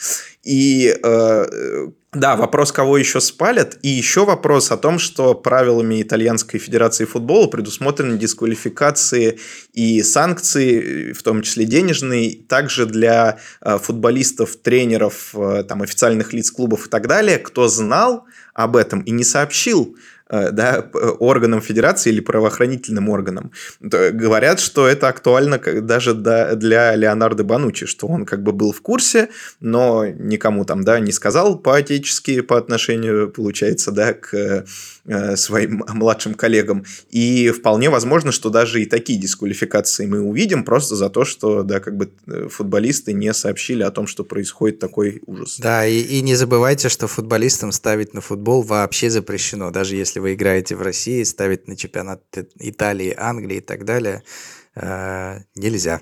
[0.43, 6.59] И э, да, вопрос, кого еще спалят, и еще вопрос о том, что правилами Итальянской
[6.59, 9.37] Федерации футбола предусмотрены дисквалификации
[9.73, 16.49] и санкции, в том числе денежные, также для э, футболистов, тренеров, э, там, официальных лиц
[16.49, 19.95] клубов и так далее, кто знал об этом и не сообщил
[20.29, 20.89] да,
[21.19, 23.51] органам федерации или правоохранительным органам.
[23.79, 29.29] Говорят, что это актуально даже для Леонардо Банучи, что он как бы был в курсе,
[29.59, 34.65] но никому там, да, не сказал по-отечески по отношению, получается, да, к
[35.05, 36.85] э, своим младшим коллегам.
[37.09, 41.79] И вполне возможно, что даже и такие дисквалификации мы увидим просто за то, что, да,
[41.79, 45.57] как бы э, футболисты не сообщили о том, что происходит такой ужас.
[45.59, 50.21] Да, и, и не забывайте, что футболистам ставить на футбол вообще запрещено, даже если если
[50.21, 52.21] вы играете в России, ставить на чемпионат
[52.59, 54.21] Италии, Англии и так далее
[54.75, 55.99] э, нельзя.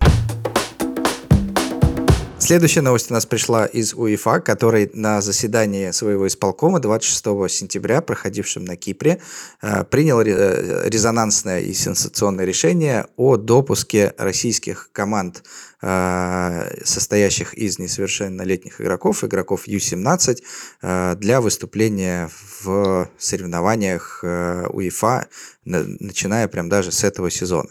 [2.39, 8.65] Следующая новость у нас пришла из УЕФА, который на заседании своего исполкома 26 сентября, проходившем
[8.65, 9.19] на Кипре,
[9.61, 15.43] э, принял резонансное и сенсационное решение о допуске российских команд
[15.76, 20.41] Э, состоящих из несовершеннолетних игроков, игроков Ю-17,
[20.81, 22.29] э, для выступления
[22.61, 25.27] в соревнованиях э, УЕФА,
[25.65, 27.69] начиная прям даже с этого сезона.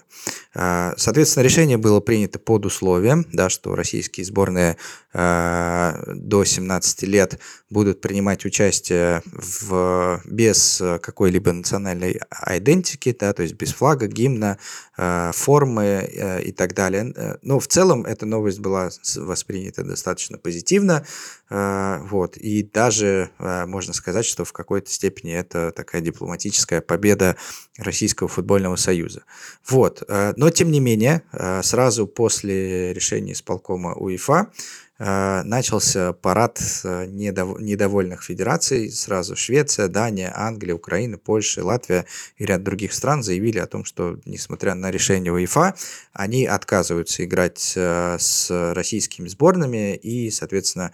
[0.52, 4.76] Соответственно, решение было принято под условием, да, что российские сборные
[5.14, 7.38] до 17 лет
[7.70, 14.58] будут принимать участие в, без какой-либо национальной идентики, да, то есть без флага, гимна,
[14.96, 16.08] формы
[16.44, 17.38] и так далее.
[17.42, 21.04] Но в целом эта новость была воспринята достаточно позитивно.
[21.48, 22.36] Э, вот.
[22.36, 27.36] И даже э, можно сказать, что в какой-то степени это такая дипломатическая победа
[27.78, 29.22] Российского футбольного союза.
[29.68, 30.02] Вот.
[30.08, 31.22] Э, но, тем не менее,
[31.62, 34.50] сразу после решения исполкома УЕФА Э,
[34.98, 37.60] начался парад э, недов...
[37.60, 38.90] недовольных федераций.
[38.90, 42.06] Сразу Швеция, Дания, Англия, Украина, Польша, Латвия
[42.38, 45.74] и ряд других стран заявили о том, что, несмотря на решение УЕФА,
[46.14, 50.92] они отказываются играть э, с российскими сборными и, соответственно,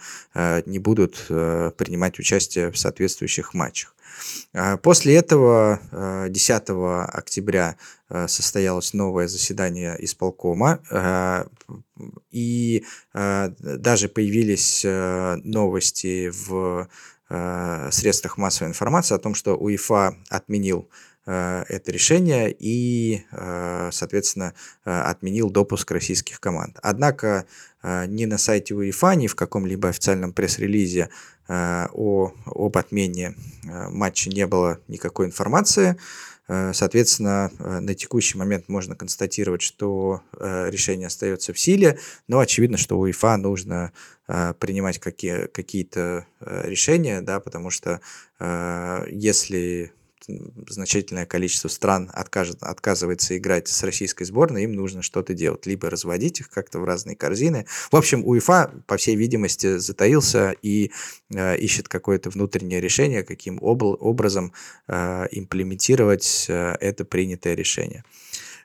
[0.66, 3.94] не будут принимать участие в соответствующих матчах.
[4.82, 5.80] После этого
[6.28, 6.62] 10
[7.12, 7.76] октября
[8.26, 10.80] состоялось новое заседание исполкома,
[12.30, 16.88] и даже появились новости в
[17.90, 20.88] средствах массовой информации о том, что УЕФА отменил
[21.24, 23.22] это решение и,
[23.90, 26.78] соответственно, отменил допуск российских команд.
[26.82, 27.46] Однако
[27.84, 31.10] ни на сайте УЕФА, ни в каком-либо официальном пресс-релизе
[31.48, 35.96] о, об отмене матча не было никакой информации.
[36.52, 42.40] Э, соответственно, э, на текущий момент можно констатировать, что э, решение остается в силе, но
[42.40, 43.92] очевидно, что у УЕФА нужно
[44.60, 48.00] принимать какие, какие-то решения, да, потому что
[49.10, 49.92] если
[50.68, 55.66] значительное количество стран откажет, отказывается играть с российской сборной, им нужно что-то делать.
[55.66, 57.66] Либо разводить их как-то в разные корзины.
[57.90, 60.92] В общем, УЕФА, по всей видимости, затаился и
[61.34, 64.52] э, ищет какое-то внутреннее решение, каким об, образом
[64.88, 68.04] э, имплементировать э, это принятое решение.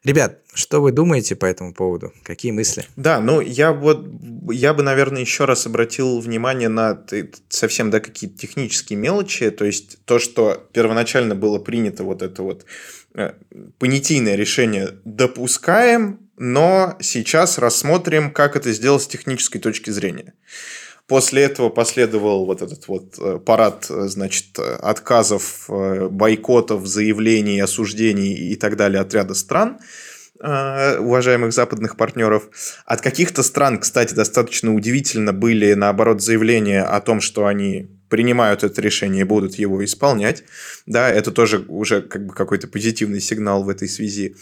[0.08, 2.14] Ребят, что вы думаете по этому поводу?
[2.24, 2.86] Какие мысли?
[2.96, 4.08] Да, ну я вот
[4.50, 7.04] я бы, наверное, еще раз обратил внимание на
[7.50, 12.64] совсем да какие-то технические мелочи, то есть то, что первоначально было принято вот это вот
[13.16, 13.34] э,
[13.80, 20.36] понятийное решение допускаем, но сейчас рассмотрим, как это сделать с технической точки зрения.
[21.08, 28.34] После этого последовал вот этот вот э, парад, э, значит, отказов, э, бойкотов, заявлений, осуждений
[28.52, 29.80] и так далее от ряда стран
[30.40, 32.48] уважаемых западных партнеров.
[32.86, 38.80] От каких-то стран, кстати, достаточно удивительно были, наоборот, заявления о том, что они принимают это
[38.80, 40.44] решение и будут его исполнять.
[40.86, 44.36] Да, это тоже уже как бы какой-то позитивный сигнал в этой связи.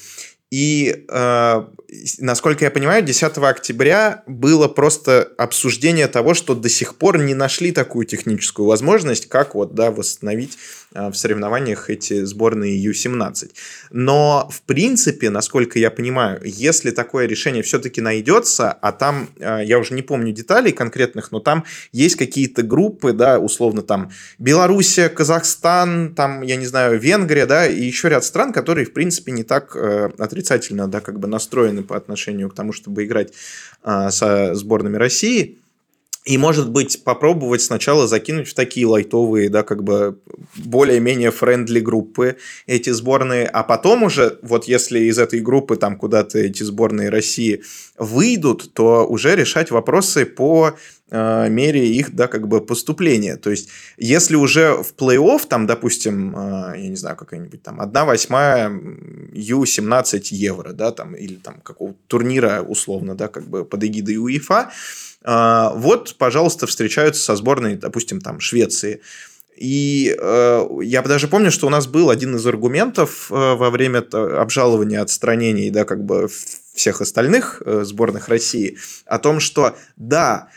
[0.52, 1.66] И, э,
[2.20, 7.72] насколько я понимаю, 10 октября было просто обсуждение того, что до сих пор не нашли
[7.72, 10.58] такую техническую возможность, как вот, да, восстановить
[10.96, 13.52] в соревнованиях эти сборные Ю-17.
[13.92, 19.94] Но, в принципе, насколько я понимаю, если такое решение все-таки найдется, а там, я уже
[19.94, 26.42] не помню деталей конкретных, но там есть какие-то группы, да, условно там Белоруссия, Казахстан, там,
[26.42, 30.10] я не знаю, Венгрия, да, и еще ряд стран, которые, в принципе, не так э,
[30.18, 33.34] отрицательно, да, как бы настроены по отношению к тому, чтобы играть
[33.84, 35.58] э, со сборными России.
[36.26, 40.18] И, может быть, попробовать сначала закинуть в такие лайтовые, да, как бы
[40.56, 46.40] более-менее френдли группы эти сборные, а потом уже, вот если из этой группы там куда-то
[46.40, 47.62] эти сборные России
[48.00, 50.76] выйдут, то уже решать вопросы по
[51.12, 53.38] э, мере их, да, как бы поступления.
[53.38, 58.06] То есть, если уже в плей-офф, там, допустим, э, я не знаю, какая-нибудь там 1
[58.06, 58.70] восьмая
[59.32, 64.72] Ю-17 евро, да, там, или там какого-то турнира, условно, да, как бы под эгидой УЕФА,
[65.26, 69.02] вот, пожалуйста, встречаются со сборной, допустим, там, Швеции.
[69.56, 74.00] И э, я даже помню, что у нас был один из аргументов э, во время
[74.00, 76.28] обжалования отстранений, да, как бы
[76.74, 80.50] всех остальных э, сборных России, о том, что да,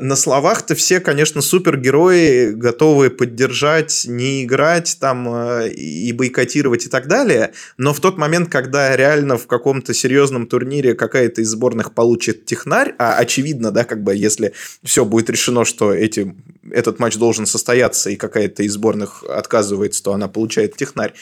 [0.00, 7.06] на словах-то все, конечно, супергерои, готовы поддержать, не играть там э, и бойкотировать и так
[7.06, 12.46] далее, но в тот момент, когда реально в каком-то серьезном турнире какая-то из сборных получит
[12.46, 16.34] технарь, а очевидно, да, как бы если все будет решено, что эти,
[16.70, 21.12] этот матч должен состояться и какая-то из сборных отказывается, то она получает технарь,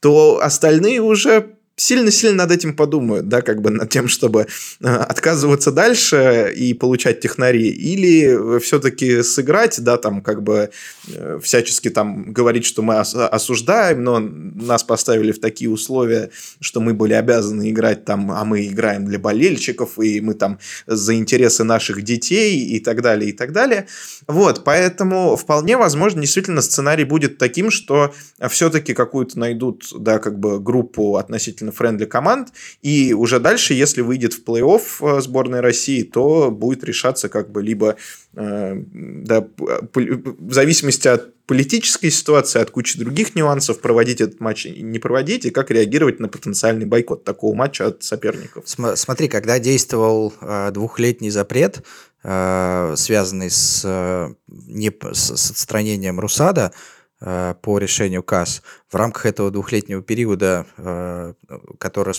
[0.00, 4.46] то остальные уже сильно-сильно над этим подумают, да, как бы над тем, чтобы
[4.80, 10.70] э, отказываться дальше и получать технари, или все-таки сыграть, да, там, как бы
[11.06, 16.94] э, всячески там говорить, что мы осуждаем, но нас поставили в такие условия, что мы
[16.94, 22.02] были обязаны играть там, а мы играем для болельщиков, и мы там за интересы наших
[22.02, 23.86] детей и так далее, и так далее.
[24.26, 28.12] Вот, поэтому вполне возможно, действительно, сценарий будет таким, что
[28.48, 32.48] все-таки какую-то найдут, да, как бы группу относительно friendly команд,
[32.82, 37.62] и уже дальше, если выйдет в плей-офф э, сборной России, то будет решаться как бы
[37.62, 37.96] либо
[38.34, 44.82] э, да, в зависимости от политической ситуации, от кучи других нюансов, проводить этот матч и
[44.82, 48.64] не проводить, и как реагировать на потенциальный бойкот такого матча от соперников.
[48.66, 51.82] Смотри, когда действовал э, двухлетний запрет,
[52.20, 56.72] связанный с, не, с отстранением Русада,
[57.20, 61.34] по решению КАС в рамках этого двухлетнего периода, э,
[61.78, 62.14] который,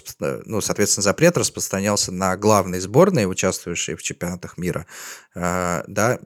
[0.45, 4.85] ну, соответственно, запрет распространялся на главные сборные, участвующие в чемпионатах мира,
[5.35, 6.19] э, да,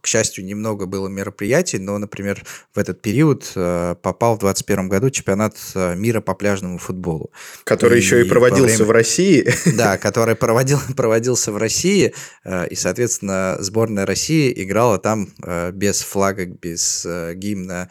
[0.00, 2.42] к счастью, немного было мероприятий, но, например,
[2.74, 7.30] в этот период э, попал в 2021 году чемпионат мира по пляжному футболу.
[7.64, 8.86] Который и, еще и проводился время...
[8.86, 9.50] в России.
[9.76, 12.14] Да, который проводил, проводился в России,
[12.46, 15.28] и, соответственно, сборная России играла там
[15.72, 17.90] без флага, без гимна,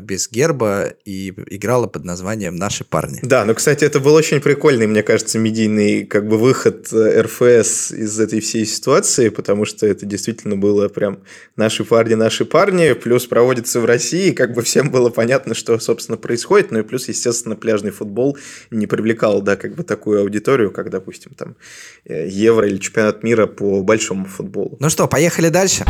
[0.00, 3.20] без герба и играла под названием «Наши парни».
[3.22, 8.20] Да, ну, кстати, это был очень прикольный, мне кажется, медийный как бы выход РФС из
[8.20, 11.20] этой всей ситуации, потому что это действительно было прям
[11.56, 16.16] наши парни, наши парни, плюс проводится в России, как бы всем было понятно, что, собственно,
[16.16, 18.38] происходит, ну и плюс, естественно, пляжный футбол
[18.70, 21.56] не привлекал, да, как бы такую аудиторию, как, допустим, там,
[22.04, 24.76] э, Евро или чемпионат мира по большому футболу.
[24.80, 25.84] Ну что, поехали дальше?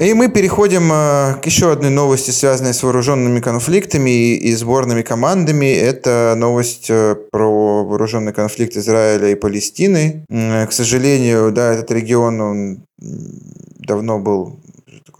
[0.00, 5.66] И мы переходим э, к еще одной новости, связанной с вооруженными конфликтами и сборными командами.
[5.66, 10.24] Это новость э, про вооруженный конфликт Израиля и Палестины.
[10.30, 14.58] К сожалению, да, этот регион, он давно был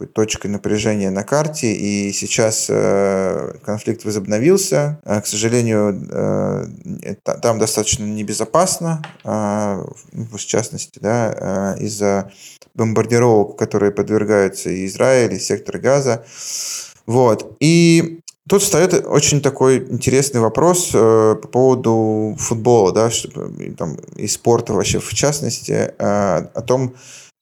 [0.07, 4.99] точкой напряжения на карте, и сейчас э, конфликт возобновился.
[5.05, 12.31] К сожалению, там достаточно небезопасно, в частности, да, из-за
[12.73, 16.25] бомбардировок, которые подвергаются и Израиль, и сектор Газа.
[17.05, 17.57] Вот.
[17.59, 24.27] И Тут встает очень такой интересный вопрос э, по поводу футбола, да, чтобы, там, и
[24.27, 26.95] спорта вообще в частности, э, о том,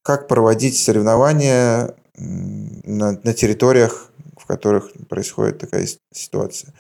[0.04, 4.10] как проводить соревнования на, на территориях
[4.50, 6.74] которых происходит такая ситуация.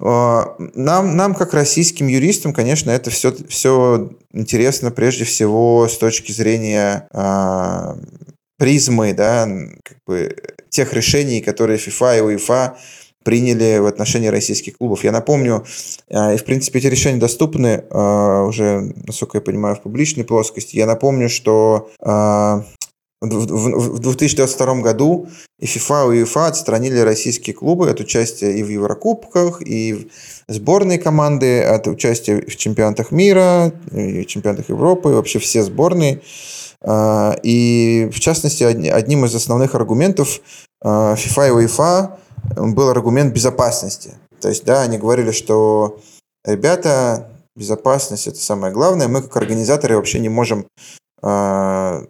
[0.00, 6.32] А, нам, нам как российским юристам, конечно, это все, все интересно прежде всего с точки
[6.32, 7.96] зрения а,
[8.56, 9.48] призмы, да,
[9.84, 10.36] как бы
[10.70, 12.72] тех решений, которые FIFA и UEFA
[13.22, 15.04] приняли в отношении российских клубов.
[15.04, 15.64] Я напомню,
[16.10, 20.74] а, и в принципе эти решения доступны уже, насколько я понимаю, в публичной плоскости.
[20.74, 21.92] Я напомню, что
[23.20, 29.60] в 2022 году и FIFA, и UEFA отстранили российские клубы от участия и в Еврокубках,
[29.60, 30.08] и
[30.46, 36.20] в сборной команды, от участия в чемпионатах мира, и в чемпионатах Европы, вообще все сборные.
[36.80, 40.40] А, и в частности, одним из основных аргументов
[40.80, 42.18] а, FIFA и UEFA
[42.56, 44.14] был аргумент безопасности.
[44.40, 45.98] То есть, да, они говорили, что
[46.44, 49.08] ребята, безопасность это самое главное.
[49.08, 50.66] Мы как организаторы вообще не можем
[51.22, 52.06] э,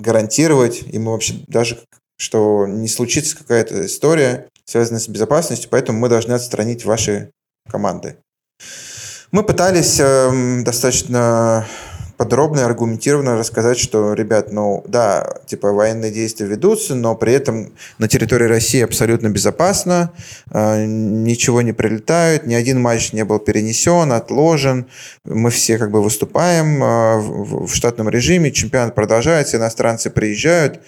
[0.00, 1.78] гарантировать, мы вообще даже,
[2.16, 7.30] что не случится какая-то история, связанная с безопасностью, поэтому мы должны отстранить ваши
[7.68, 8.16] команды.
[9.32, 11.66] Мы пытались э, достаточно
[12.20, 17.72] подробно и аргументированно рассказать, что, ребят, ну да, типа военные действия ведутся, но при этом
[17.96, 20.12] на территории России абсолютно безопасно,
[20.50, 24.84] э, ничего не прилетает, ни один матч не был перенесен, отложен,
[25.24, 30.80] мы все как бы выступаем э, в, в штатном режиме, чемпионат продолжается, иностранцы приезжают,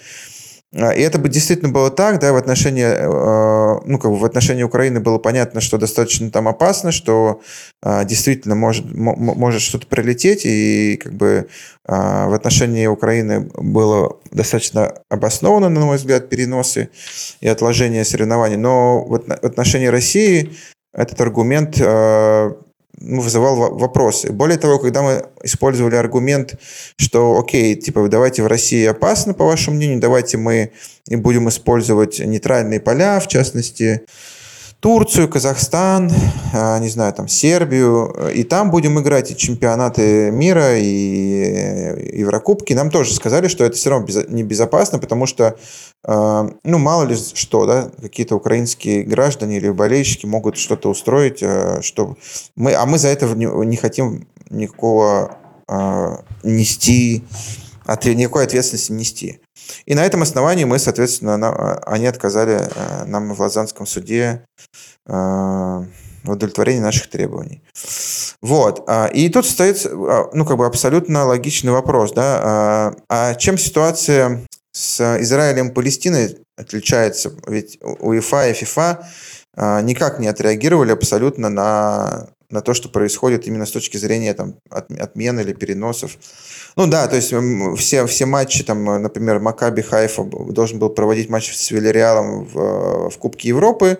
[0.73, 4.63] и это бы действительно было так, да, в отношении, э, ну, как бы в отношении
[4.63, 7.41] Украины было понятно, что достаточно там опасно, что
[7.83, 11.47] а, действительно может, может что-то прилететь, и как бы
[11.85, 16.89] а, в отношении Украины было достаточно обосновано, на мой взгляд, переносы
[17.39, 20.53] и отложения соревнований, но в отношении России
[20.91, 22.57] этот аргумент ну,
[23.03, 24.31] вызывал вопросы.
[24.31, 26.55] Более того, когда мы использовали аргумент,
[26.95, 30.71] что, окей, типа, давайте в России опасно, по вашему мнению, давайте мы
[31.09, 34.01] будем использовать нейтральные поля, в частности,
[34.83, 36.11] Турцию, Казахстан,
[36.53, 42.73] а, не знаю, там Сербию, и там будем играть и чемпионаты мира, и Еврокубки.
[42.73, 45.55] Нам тоже сказали, что это все равно небезопасно, потому что,
[46.03, 51.79] а, ну, мало ли что, да, какие-то украинские граждане или болельщики могут что-то устроить, а,
[51.81, 52.17] что
[52.57, 55.37] мы, а мы за это не хотим никакого
[56.43, 57.23] нести,
[57.87, 59.42] никакой ответственности нести.
[59.85, 64.45] И на этом основании мы, соответственно, они отказали э, нам в Лазанском суде
[65.07, 67.61] э, в удовлетворении наших требований.
[68.41, 68.83] Вот.
[68.87, 74.45] А, и тут стоит, а, ну, как бы абсолютно логичный вопрос, да, а чем ситуация
[74.71, 77.33] с Израилем и Палестиной отличается?
[77.47, 79.07] Ведь УЕФА и ФИФА
[79.83, 85.41] никак не отреагировали абсолютно на на то, что происходит именно с точки зрения там, отмены
[85.41, 86.17] или переносов.
[86.75, 87.33] Ну да, то есть
[87.77, 93.17] все, все матчи, там, например, Макаби Хайфа должен был проводить матч с Вильяреалом в, в
[93.17, 93.97] Кубке Европы.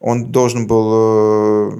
[0.00, 1.72] Он должен был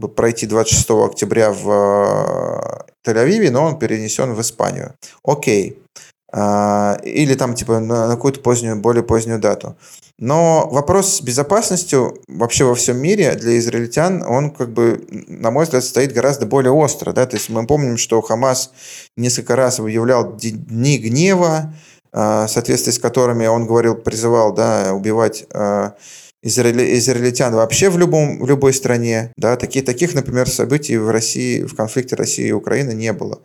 [0.00, 4.94] э, пройти 26 октября в э, Тель-Авиве, но он перенесен в Испанию.
[5.24, 5.78] Окей.
[5.78, 9.76] А, или там типа на, на какую-то позднюю, более позднюю дату.
[10.20, 15.64] Но вопрос с безопасностью вообще во всем мире для израильтян, он как бы, на мой
[15.64, 17.12] взгляд, стоит гораздо более остро.
[17.12, 17.24] Да?
[17.24, 18.70] То есть мы помним, что Хамас
[19.16, 21.74] несколько раз объявлял дни гнева,
[22.12, 25.94] а, в соответствии с которыми он говорил, призывал да, убивать а,
[26.42, 29.32] израиль, израильтян вообще в, любом, в любой стране.
[29.38, 29.56] Да?
[29.56, 33.40] Такие, таких, например, событий в России, в конфликте России и Украины не было.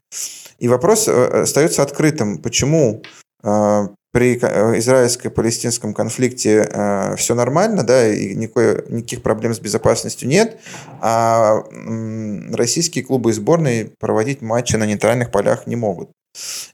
[0.60, 2.38] И вопрос э, остается открытым.
[2.38, 3.04] Почему
[3.44, 10.30] а, при э, израильско-палестинском конфликте э, все нормально, да, и никакой, никаких проблем с безопасностью
[10.30, 10.58] нет,
[11.02, 11.64] а
[12.54, 16.12] российские клубы и сборные проводить матчи на нейтральных полях не могут.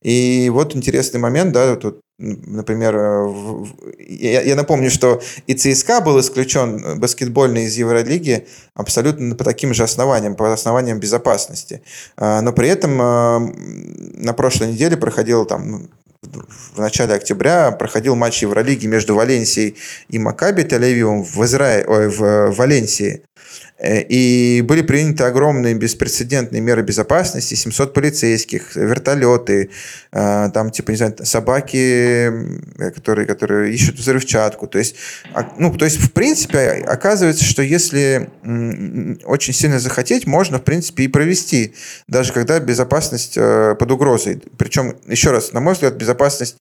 [0.01, 3.65] И вот интересный момент, да, тут, например, э,
[3.99, 9.83] я, я напомню, что и ЦСКА был исключен баскетбольный из Евролиги абсолютно по таким же
[9.83, 11.81] основаниям, по основаниям безопасности.
[12.17, 15.89] А, но при этом на прошлой неделе проходил там
[16.21, 19.75] в начале октября проходил матч Евролиги между Валенсией
[20.07, 23.23] и Макаби Тель-Авивом в, Израиле, ой, в Валенсии.
[23.81, 29.71] Э, и были приняты огромные беспрецедентные меры безопасности, 700 полицейских, вертолеты,
[30.11, 32.31] э, там, типа, не знаю, собаки,
[32.77, 34.67] которые, которые ищут взрывчатку.
[34.67, 34.95] То есть,
[35.33, 38.29] а, ну, то есть, в принципе, оказывается, что если
[39.25, 41.73] очень сильно захотеть, можно, в принципе, и провести,
[42.07, 44.41] даже когда безопасность э, под угрозой.
[44.57, 46.57] Причем, еще раз, на мой взгляд, безопасность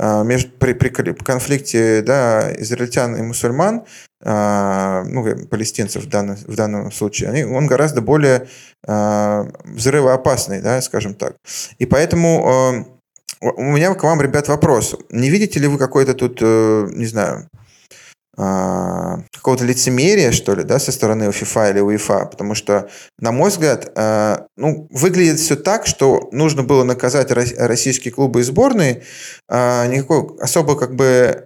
[0.00, 3.84] между, при, при конфликте да, израильтян и мусульман
[4.22, 8.48] а, ну, палестинцев в данном, в данном случае, они, он гораздо более
[8.86, 11.36] э, взрывоопасный, да, скажем так.
[11.78, 12.86] И поэтому
[13.42, 14.96] э, у меня к вам, ребят, вопрос.
[15.10, 17.59] Не видите ли вы какой-то тут, э, не знаю, э,
[18.36, 22.26] какого-то лицемерия, что ли, да, со стороны УФИФА или УЕФА?
[22.26, 28.12] Потому что, на мой взгляд, э, ну, выглядит все так, что нужно было наказать российские
[28.12, 29.02] клубы и сборные,
[29.48, 31.44] э, никакой особо как бы...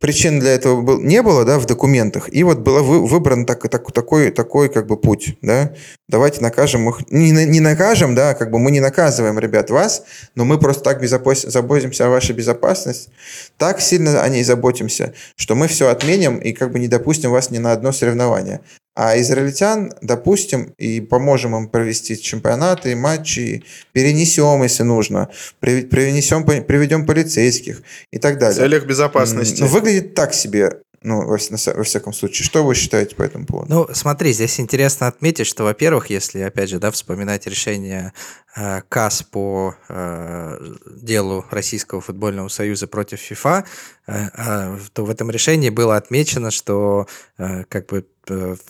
[0.00, 3.68] Причин для этого был, не было да, в документах, и вот был вы, выбран так,
[3.68, 5.38] так, такой, такой как бы путь.
[5.42, 5.72] Да?
[6.08, 7.10] Давайте накажем их.
[7.10, 11.04] Не, не накажем, да, как бы мы не наказываем, ребят, вас, но мы просто так
[11.04, 13.10] заботимся о вашей безопасности,
[13.56, 17.50] так сильно о ней заботимся, что мы все отменим и как бы не допустим вас
[17.50, 18.60] ни на одно соревнование.
[18.96, 25.28] А израильтян допустим и поможем им провести чемпионаты, матчи, перенесем, если нужно,
[25.60, 28.54] привнесем, приведем полицейских и так далее.
[28.54, 29.62] В целях безопасности.
[29.62, 30.80] Выглядит так себе.
[31.02, 32.44] Ну, во, во всяком случае.
[32.44, 33.72] Что вы считаете по этому поводу?
[33.72, 38.12] Ну, смотри, здесь интересно отметить, что, во-первых, если, опять же, да, вспоминать решение
[38.56, 40.58] э, КАС по э,
[41.02, 43.64] делу Российского футбольного союза против ФИФА,
[44.06, 47.06] э, э, то в этом решении было отмечено, что
[47.38, 48.04] э, как бы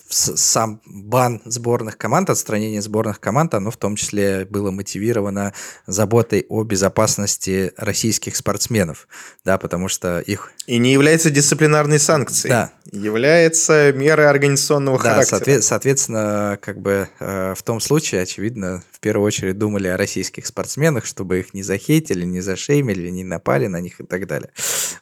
[0.09, 5.55] сам бан сборных команд, отстранение сборных команд, оно в том числе было мотивировано
[5.87, 9.09] заботой о безопасности российских спортсменов,
[9.45, 10.53] да, потому что их...
[10.67, 12.51] И не является дисциплинарной санкцией.
[12.51, 12.73] Да.
[12.93, 15.37] Является мерой организационного да, характера.
[15.39, 20.47] Соответ, соответственно, как бы э, в том случае, очевидно, в первую очередь думали о российских
[20.47, 24.51] спортсменах, чтобы их не захейтили, не зашеймили, не напали на них и так далее.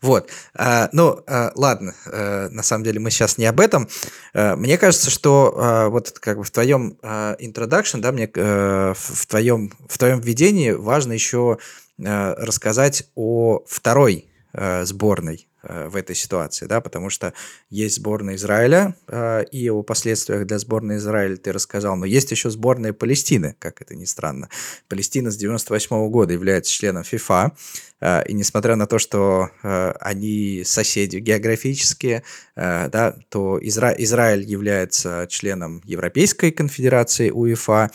[0.00, 0.28] Вот.
[0.54, 3.88] А, ну, а, ладно, а, на самом деле мы сейчас не об этом.
[4.34, 9.26] А, мне кажется, что а, вот как бы в твоем а, introduction, да, мне в
[9.26, 11.58] твоем в твоем введении важно еще
[11.96, 17.32] рассказать о второй а, сборной Э, в этой ситуации, да, потому что
[17.70, 22.50] есть сборная Израиля, э, и о последствиях для сборной Израиля ты рассказал, но есть еще
[22.50, 24.50] сборная Палестины, как это ни странно.
[24.88, 27.52] Палестина с 98 -го года является членом ФИФА,
[28.00, 32.22] э, и несмотря на то, что они соседи географические,
[32.56, 37.90] да, то Изра Израиль является членом Европейской конфедерации УЕФА,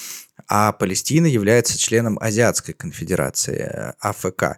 [0.47, 4.57] а Палестина является членом Азиатской конфедерации АФК.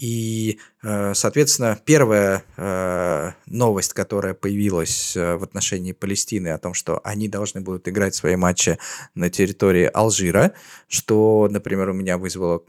[0.00, 7.02] И, э, соответственно, первая э, новость, которая появилась э, в отношении Палестины о том, что
[7.04, 8.78] они должны будут играть свои матчи
[9.14, 10.54] на территории Алжира,
[10.88, 12.62] что, например, у меня вызвало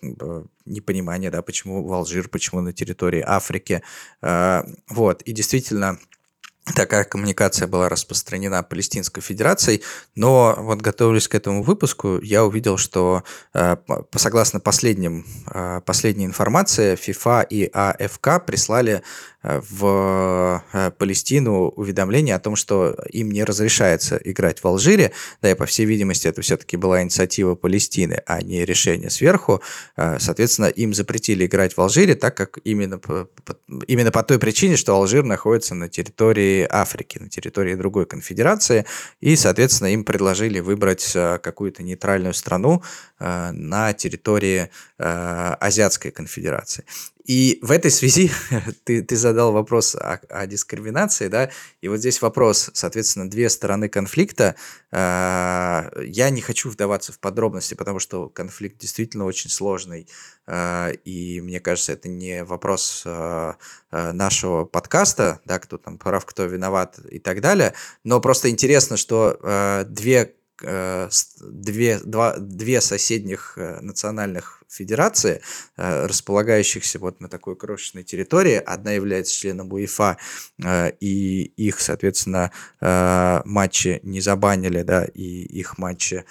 [0.65, 3.81] непонимание, да, почему в Алжир, почему на территории Африки.
[4.21, 5.99] Вот, и действительно,
[6.71, 9.81] такая коммуникация была распространена Палестинской Федерацией,
[10.15, 13.77] но вот готовясь к этому выпуску, я увидел, что э,
[14.15, 19.03] согласно последним, э, последней информации, ФИФА и АФК прислали
[19.43, 25.11] в э, Палестину уведомление о том, что им не разрешается играть в Алжире.
[25.41, 29.61] Да, и по всей видимости, это все-таки была инициатива Палестины, а не решение сверху.
[29.97, 33.27] Э, соответственно, им запретили играть в Алжире, так как именно по,
[33.87, 38.85] именно по той причине, что Алжир находится на территории Африки, на территории другой конфедерации,
[39.21, 42.83] и, соответственно, им предложили выбрать э, какую-то нейтральную страну
[43.19, 46.85] на территории Азиатской конфедерации.
[47.23, 48.31] И в этой связи
[48.83, 51.51] ты, ты задал вопрос о, о дискриминации, да,
[51.81, 54.55] и вот здесь вопрос, соответственно, две стороны конфликта.
[54.91, 60.07] Э, я не хочу вдаваться в подробности, потому что конфликт действительно очень сложный,
[60.47, 63.53] э, и мне кажется, это не вопрос э,
[63.91, 69.85] нашего подкаста, да, кто там прав, кто виноват и так далее, но просто интересно, что
[69.87, 75.41] две две, два, две соседних национальных федерации,
[75.77, 78.55] э, располагающихся вот на такой крошечной территории.
[78.55, 80.17] Одна является членом УЕФА,
[80.63, 86.25] э, и их, соответственно, э, матчи не забанили, да, и их матчи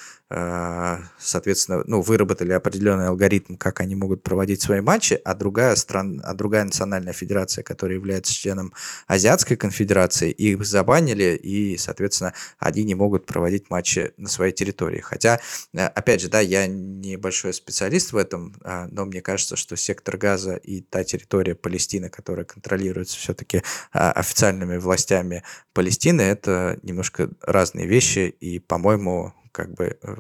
[1.19, 6.35] соответственно, ну, выработали определенный алгоритм, как они могут проводить свои матчи, а другая, стран, а
[6.35, 8.73] другая национальная федерация, которая является членом
[9.09, 15.01] Азиатской конфедерации, их забанили, и, соответственно, они не могут проводить матчи на своей территории.
[15.01, 15.41] Хотя,
[15.75, 20.17] опять же, да, я небольшой специалист в этом, этом, а, но мне кажется, что сектор
[20.17, 23.63] газа и та территория Палестины, которая контролируется все-таки
[23.93, 30.17] а, официальными властями Палестины, это немножко разные вещи, и, по-моему, как бы э,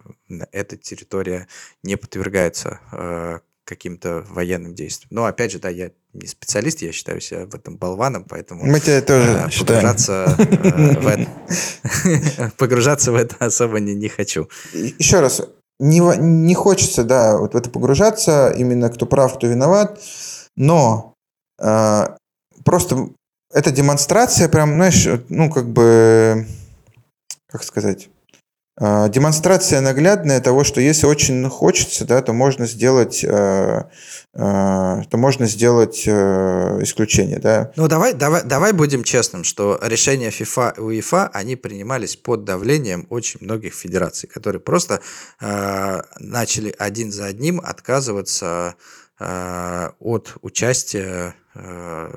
[0.50, 1.46] эта территория
[1.84, 5.08] не подвергается э, каким-то военным действиям.
[5.12, 8.80] Но опять же, да, я не специалист, я считаю себя в этом болваном, поэтому мы
[8.80, 11.06] тебя тоже э, погружаться, э, в
[12.38, 14.48] это, погружаться в это особо не, не хочу.
[14.72, 15.42] Еще раз,
[15.80, 19.98] не, не хочется, да, вот в это погружаться, именно кто прав, кто виноват,
[20.56, 21.14] но
[21.58, 22.06] э,
[22.64, 23.08] просто
[23.52, 26.46] эта демонстрация прям, знаешь, ну, как бы,
[27.48, 28.10] как сказать,
[28.78, 33.82] демонстрация наглядная того, что если очень хочется, да, то можно сделать э,
[34.32, 37.72] а, то можно сделать э, исключение, да.
[37.74, 43.08] Ну давай, давай, давай будем честным, что решения FIFA и УЕФА они принимались под давлением
[43.10, 45.00] очень многих федераций, которые просто
[45.40, 48.76] э, начали один за одним отказываться
[49.18, 52.14] э, от участия э,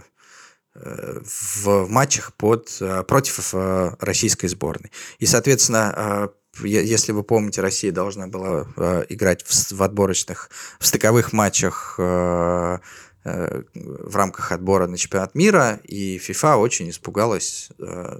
[0.76, 3.54] в матчах под, против
[4.00, 4.92] российской сборной.
[5.20, 6.32] И, соответственно,
[6.62, 10.50] если вы помните, Россия должна была э, играть в, в отборочных,
[10.80, 12.78] в стыковых матчах э,
[13.24, 18.20] э, в рамках отбора на чемпионат мира, и ФИФА очень испугалась э,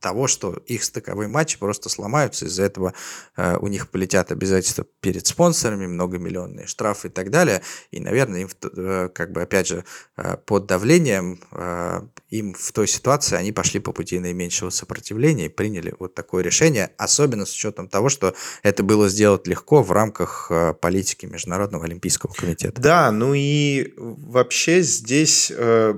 [0.00, 2.94] того, что их стыковые матчи просто сломаются, из-за этого
[3.36, 8.48] э, у них полетят обязательства перед спонсорами, многомиллионные штрафы и так далее, и, наверное, им,
[8.62, 9.84] э, как бы, опять же,
[10.16, 15.48] э, под давлением э, им в той ситуации они пошли по пути наименьшего сопротивления и
[15.48, 20.48] приняли вот такое решение, особенно с учетом того, что это было сделать легко в рамках
[20.50, 22.80] э, политики Международного Олимпийского комитета.
[22.80, 25.94] Да, ну и вообще здесь, э,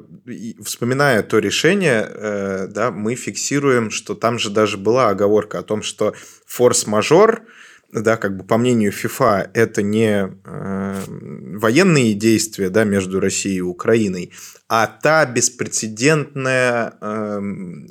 [0.62, 5.82] вспоминая то решение, э, да, мы фиксируем, что там же даже была оговорка о том,
[5.82, 6.14] что
[6.46, 7.42] форс-мажор–
[7.92, 13.62] да, как бы по мнению ФИФА, это не э, военные действия, да, между Россией и
[13.62, 14.32] Украиной,
[14.72, 17.40] а та беспрецедентная э,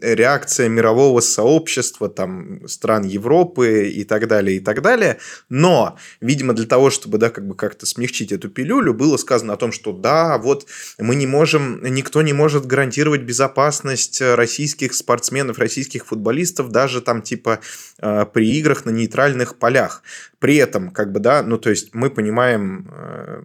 [0.02, 5.18] реакция мирового сообщества, там, стран Европы и так далее, и так далее.
[5.50, 9.58] Но, видимо, для того, чтобы, да, как бы как-то смягчить эту пилюлю, было сказано о
[9.58, 10.68] том, что да, вот
[10.98, 17.60] мы не можем, никто не может гарантировать безопасность российских спортсменов, российских футболистов, даже там, типа,
[18.02, 20.02] э, при играх на нейтральных полях.
[20.40, 23.42] При этом, как бы, да, ну, то есть мы понимаем э,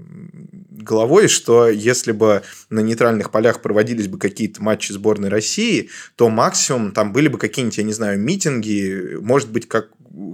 [0.85, 6.93] головой, что если бы на нейтральных полях проводились бы какие-то матчи сборной России, то максимум
[6.93, 9.89] там были бы какие-нибудь, я не знаю, митинги, может быть, как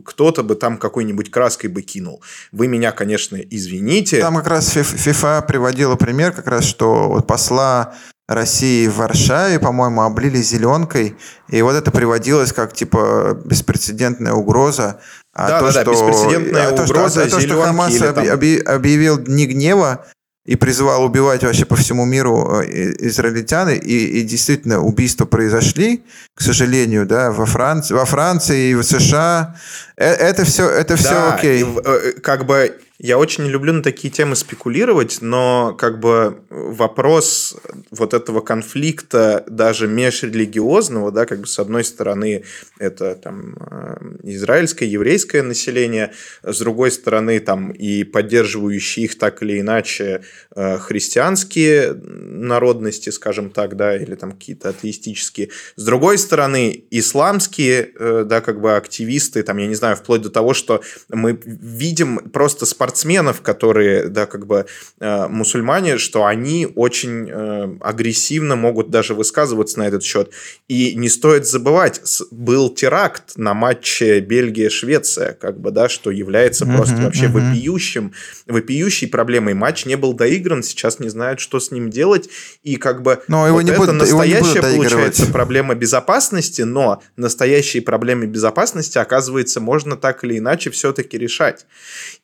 [0.05, 2.22] кто-то бы там какой-нибудь краской бы кинул.
[2.53, 4.20] Вы меня, конечно, извините.
[4.20, 7.95] Там как раз ФИФА приводила пример, как раз, что вот посла
[8.30, 11.16] России в Варшаве, по-моему, облили зеленкой,
[11.49, 15.01] и вот это приводилось как, типа, беспрецедентная угроза.
[15.32, 17.97] А да, то, да, что, да, беспрецедентная а угроза, то, что, а, то, что Хамас
[17.97, 18.18] там...
[18.28, 20.07] объявил дни гнева,
[20.51, 26.03] и призывал убивать вообще по всему миру э, израильтян, и, и действительно убийства произошли,
[26.34, 29.55] к сожалению, да, во Франции, во Франции и в США.
[29.96, 31.64] Э, это все, это все да, окей.
[31.64, 37.57] Э, как бы я очень люблю на такие темы спекулировать, но как бы вопрос
[37.90, 42.44] вот этого конфликта даже межрелигиозного, да, как бы с одной стороны
[42.78, 49.61] это там э, израильское, еврейское население, с другой стороны там и поддерживающие их так или
[49.61, 50.22] иначе
[50.55, 58.24] э, христианские народности, скажем так, да, или там какие-то атеистические, с другой стороны исламские, э,
[58.26, 62.66] да, как бы активисты, там, я не знаю, вплоть до того, что мы видим просто
[62.66, 64.66] спортсменов спортсменов, которые, да, как бы
[64.99, 70.30] э, мусульмане, что они очень э, агрессивно могут даже высказываться на этот счет.
[70.68, 72.01] И не стоит забывать,
[72.32, 77.53] был теракт на матче Бельгия-Швеция, как бы, да, что является uh-huh, просто вообще uh-huh.
[77.53, 78.12] вопиющим,
[78.47, 79.55] вопиющей проблемой.
[79.55, 82.28] Матч не был доигран, сейчас не знают, что с ним делать,
[82.64, 86.62] и как бы но его вот не это будут, настоящая, его не получается, проблема безопасности,
[86.62, 91.66] но настоящие проблемы безопасности, оказывается, можно так или иначе все-таки решать.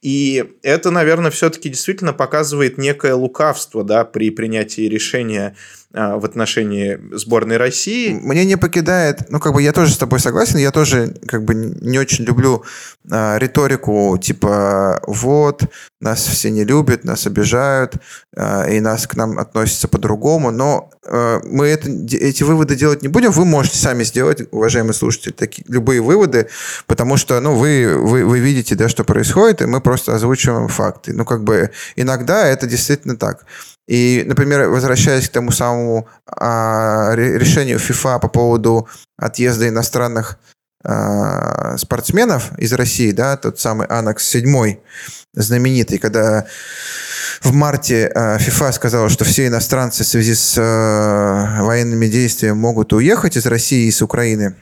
[0.02, 5.56] И это, наверное, все-таки действительно показывает некое лукавство да, при принятии решения
[5.94, 8.12] а, в отношении сборной России.
[8.12, 11.54] Мне не покидает, ну, как бы я тоже с тобой согласен, я тоже как бы
[11.54, 12.64] не очень люблю
[13.10, 15.62] а, риторику типа вот,
[16.00, 17.94] нас все не любят, нас обижают,
[18.36, 23.08] а, и нас к нам относятся по-другому, но а, мы это, эти выводы делать не
[23.08, 26.48] будем, вы можете сами сделать, уважаемые слушатели, такие, любые выводы,
[26.86, 30.14] потому что, ну, вы, вы, вы видите, да, что происходит, и мы просто
[30.46, 31.12] озвучиваем факты.
[31.12, 33.44] Ну, как бы иногда это действительно так.
[33.88, 40.38] И, например, возвращаясь к тому самому а, решению ФИФА по поводу отъезда иностранных
[40.84, 44.76] а, спортсменов из России, да, тот самый Анакс 7
[45.34, 46.46] знаменитый, когда
[47.42, 53.36] в марте ФИФА сказала, что все иностранцы в связи с а, военными действиями могут уехать
[53.36, 54.54] из России и с Украины.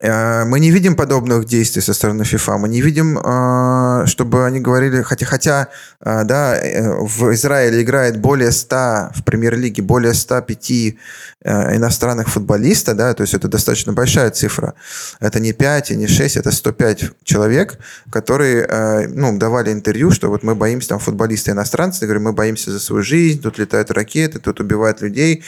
[0.00, 2.56] Э, мы не видим подобных действий со стороны ФИФА.
[2.56, 5.68] Мы не видим, э, чтобы они говорили, хотя, хотя
[6.00, 6.58] э, да,
[7.00, 10.96] в Израиле играет более 100, в премьер-лиге более 105
[11.42, 14.74] иностранных футболистов, да, то есть это достаточно большая цифра.
[15.20, 17.78] Это не 5 и не 6, это 105 человек,
[18.10, 22.78] которые ну, давали интервью, что вот мы боимся, там футболисты иностранцы, говорят, мы боимся за
[22.78, 25.42] свою жизнь, тут летают ракеты, тут убивают людей.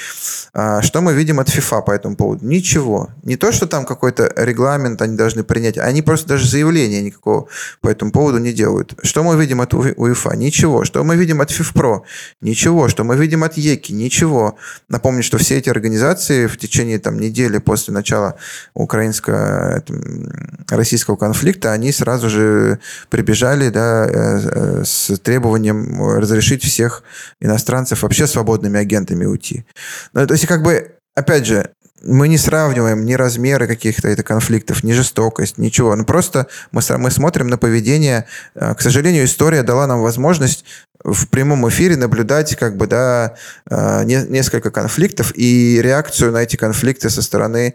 [0.52, 2.46] Что мы видим от ФИФА по этому поводу?
[2.46, 3.10] Ничего.
[3.22, 5.78] Не то, что там какой-то регламент они должны принять.
[5.78, 7.48] Они просто даже заявления никакого
[7.80, 8.94] по этому поводу не делают.
[9.02, 10.36] Что мы видим от УЕФА?
[10.36, 10.84] Ничего.
[10.84, 12.02] Что мы видим от ФИФПРО?
[12.40, 12.88] Ничего.
[12.88, 13.92] Что мы видим от ЕКИ?
[13.92, 14.56] Ничего.
[14.88, 18.36] Напомню, что все эти организации в течение там, недели после начала
[18.74, 22.78] украинско-российского конфликта, они сразу же
[23.10, 27.04] прибежали да, э, э, с требованием разрешить всех
[27.40, 29.64] иностранцев вообще свободными агентами уйти.
[30.12, 31.70] Ну, то есть, как бы, опять же,
[32.04, 35.94] мы не сравниваем ни размеры каких-то это конфликтов, ни жестокость, ничего.
[35.94, 38.26] Ну, просто мы, мы смотрим на поведение.
[38.54, 40.64] Э, к сожалению, история дала нам возможность
[41.04, 43.34] в прямом эфире наблюдать как бы, да,
[43.70, 47.74] э, несколько конфликтов и реакцию на эти конфликты со стороны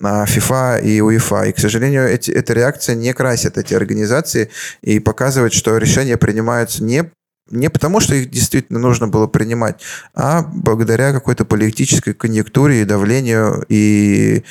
[0.00, 1.44] FIFA и УЕФА.
[1.44, 4.50] И, к сожалению, эти, эта реакция не красит эти организации
[4.82, 7.10] и показывает, что решения принимаются не
[7.50, 9.80] не потому, что их действительно нужно было принимать,
[10.14, 14.44] а благодаря какой-то политической конъюнктуре и давлению и,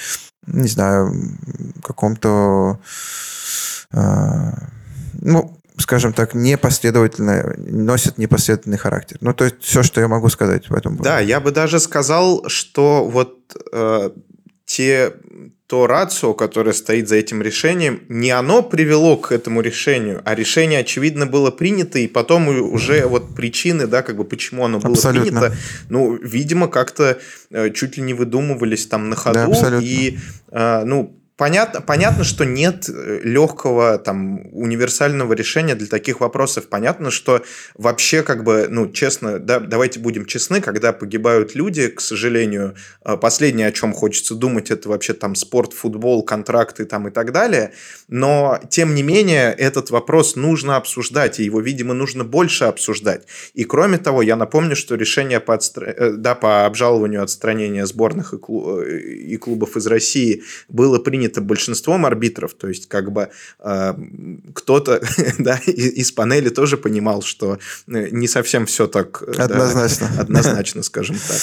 [0.47, 1.13] не знаю,
[1.83, 2.79] каком-то,
[3.91, 4.51] э,
[5.13, 9.17] ну, скажем так, непоследовательно, носит непоследовательный характер.
[9.21, 10.97] Ну, то есть все, что я могу сказать в этом.
[10.97, 13.39] Да, я бы даже сказал, что вот
[13.71, 14.11] э,
[14.73, 15.13] те
[15.67, 20.79] то рацио, которое стоит за этим решением, не оно привело к этому решению, а решение,
[20.79, 25.41] очевидно, было принято, и потом уже вот причины, да, как бы почему оно было Абсолютно.
[25.41, 25.55] принято,
[25.89, 27.19] ну, видимо, как-то
[27.51, 30.17] э, чуть ли не выдумывались там на ходу, да, и,
[30.51, 36.67] э, ну, Понятно, понятно, что нет э, легкого там универсального решения для таких вопросов.
[36.67, 37.41] Понятно, что
[37.73, 43.17] вообще как бы, ну, честно, да, давайте будем честны, когда погибают люди, к сожалению, э,
[43.17, 47.73] последнее, о чем хочется думать, это вообще там спорт, футбол, контракты там и так далее.
[48.07, 53.23] Но, тем не менее, этот вопрос нужно обсуждать, и его, видимо, нужно больше обсуждать.
[53.55, 55.83] И, кроме того, я напомню, что решение по, отстр...
[55.83, 62.53] Э, да, по обжалованию отстранения сборных и клубов из России было принято принято большинством арбитров,
[62.53, 63.93] то есть как бы э,
[64.53, 65.01] кто-то
[65.39, 71.15] да, из панели тоже понимал, что э, не совсем все так однозначно, да, однозначно, скажем
[71.15, 71.37] так.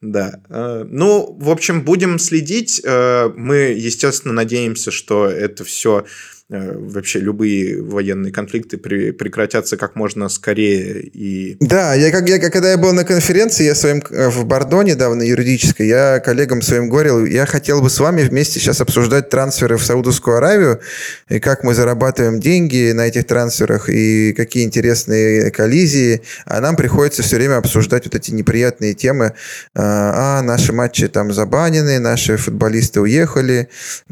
[0.00, 0.40] Да.
[0.48, 2.80] Э, ну, в общем, будем следить.
[2.84, 9.96] Э, мы, естественно, надеемся, что это все Э, вообще любые военные конфликты при, прекратятся как
[9.96, 11.00] можно скорее.
[11.00, 11.56] И...
[11.58, 15.22] Да, я, как, я, когда я был на конференции, я своим э, в Бордо недавно
[15.22, 19.84] юридической, я коллегам своим говорил, я хотел бы с вами вместе сейчас обсуждать трансферы в
[19.84, 20.80] Саудовскую Аравию,
[21.28, 27.24] и как мы зарабатываем деньги на этих трансферах, и какие интересные коллизии, а нам приходится
[27.24, 29.34] все время обсуждать вот эти неприятные темы,
[29.74, 33.68] а, а наши матчи там забанены, наши футболисты уехали.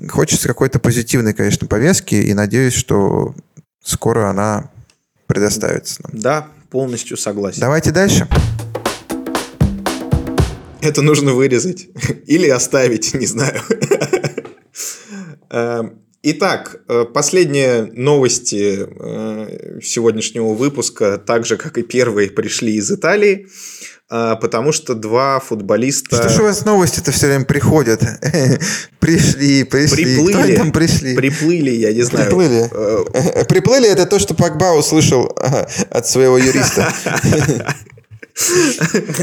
[0.09, 3.35] Хочется какой-то позитивной, конечно, повестки, и надеюсь, что
[3.83, 4.70] скоро она
[5.27, 6.12] предоставится нам.
[6.20, 7.61] Да, полностью согласен.
[7.61, 8.29] Давайте дальше.
[10.81, 11.89] Это нужно вырезать.
[12.27, 13.61] Или оставить, не знаю.
[15.51, 22.91] Эм, итак, э, последние новости э, сегодняшнего выпуска, так же, как и первые, пришли из
[22.91, 23.47] Италии.
[24.11, 26.16] А, потому что два футболиста...
[26.16, 28.02] Что ж у вас новости-то все время приходят?
[29.00, 30.05] Пришли, пришли.
[30.05, 30.57] Приплыли.
[30.57, 31.14] там пришли?
[31.14, 32.26] Приплыли, я не знаю.
[32.26, 32.70] Приплыли.
[32.72, 35.24] Э, приплыли это то, что Пакба услышал
[35.90, 36.92] от своего юриста.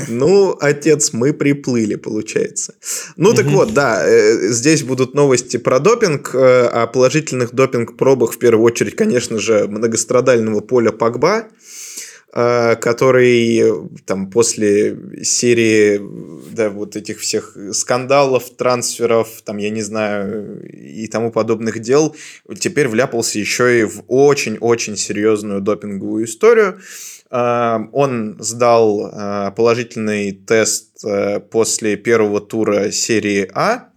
[0.08, 2.76] Ну, отец, мы приплыли, получается.
[3.18, 8.38] Ну, так вот, да, э, здесь будут новости про допинг, э, о положительных допинг-пробах, в
[8.38, 11.48] первую очередь, конечно же, многострадального поля Пакба.
[12.34, 16.00] А, который там после серии
[16.52, 22.16] да, вот этих всех скандалов, трансферов, там, я не знаю, и тому подобных дел,
[22.58, 26.80] теперь вляпался еще и в очень-очень серьезную допинговую историю.
[27.30, 31.04] А, он сдал положительный тест
[31.52, 33.91] после первого тура серии А,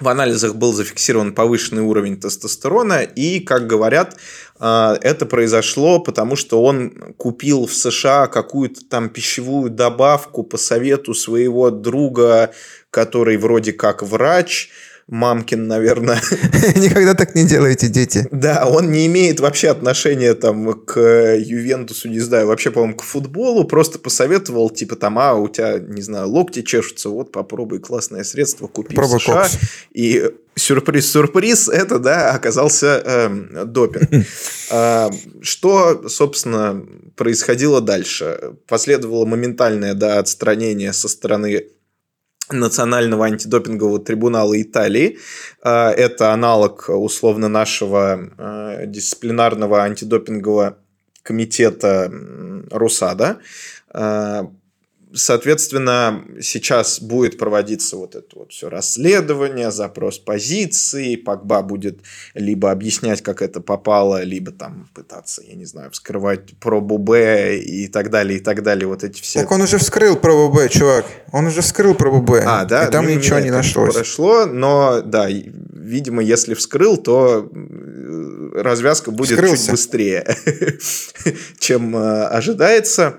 [0.00, 4.16] в анализах был зафиксирован повышенный уровень тестостерона, и, как говорят,
[4.58, 11.14] а, это произошло, потому что он купил в США какую-то там пищевую добавку по совету
[11.14, 12.52] своего друга,
[12.90, 14.70] который вроде как врач,
[15.08, 16.20] мамкин, наверное.
[16.76, 18.28] Никогда так не делаете, дети.
[18.30, 23.64] Да, он не имеет вообще отношения там к Ювентусу, не знаю, вообще, по-моему, к футболу,
[23.64, 28.66] просто посоветовал, типа там, а, у тебя, не знаю, локти чешутся, вот попробуй классное средство
[28.66, 29.42] купить Пробуй США.
[29.42, 29.58] Кокс.
[29.92, 34.26] И сюрприз-сюрприз, это, да, оказался э, допинг.
[34.70, 36.84] э, что, собственно,
[37.16, 38.54] происходило дальше?
[38.66, 41.68] Последовало моментальное, да, отстранение со стороны
[42.50, 45.18] Национального антидопингового трибунала Италии.
[45.62, 50.78] А, это аналог условно нашего а, дисциплинарного антидопингового
[51.22, 52.10] комитета
[52.70, 53.38] РУСАДА.
[55.14, 62.00] Соответственно, сейчас будет проводиться вот это вот все расследование, запрос позиции, Пакба будет
[62.34, 67.88] либо объяснять, как это попало, либо там пытаться, я не знаю, вскрывать пробу Б и
[67.88, 69.40] так далее, и так далее, вот эти все...
[69.40, 72.86] Так он уже вскрыл пробу Б, чувак, он уже вскрыл пробу Б, а, да?
[72.86, 73.94] и там ну, ничего не нашлось.
[73.94, 79.62] Прошло, но, да, видимо, если вскрыл, то э, развязка будет Вскрылся.
[79.62, 80.36] чуть быстрее,
[81.58, 83.16] чем э, ожидается.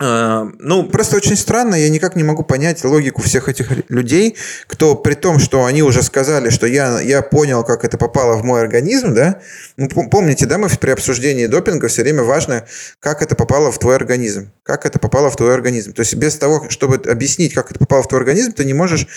[0.00, 4.36] А, ну, просто очень странно, я никак не могу понять логику всех этих людей,
[4.68, 8.44] кто при том, что они уже сказали, что я, я понял, как это попало в
[8.44, 9.40] мой организм, да,
[9.76, 12.64] ну, помните, да, мы при обсуждении допинга все время важно,
[13.00, 15.92] как это попало в твой организм, как это попало в твой организм.
[15.92, 19.08] То есть без того, чтобы объяснить, как это попало в твой организм, ты не можешь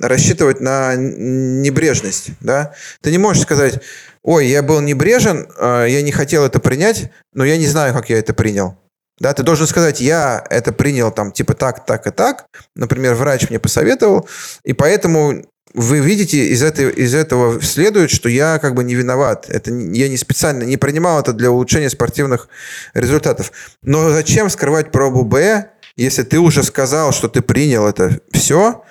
[0.00, 2.72] рассчитывать на небрежность, да,
[3.02, 3.80] ты не можешь сказать,
[4.22, 8.08] ой, я был небрежен, а, я не хотел это принять, но я не знаю, как
[8.08, 8.78] я это принял.
[9.20, 12.46] Да, ты должен сказать, я это принял там типа так, так и так.
[12.74, 14.26] Например, врач мне посоветовал,
[14.64, 15.44] и поэтому
[15.74, 19.46] вы видите, из, этой, из этого следует, что я как бы не виноват.
[19.48, 22.48] Это я не специально не принимал это для улучшения спортивных
[22.94, 23.52] результатов.
[23.82, 28.82] Но зачем скрывать пробу Б, если ты уже сказал, что ты принял это все,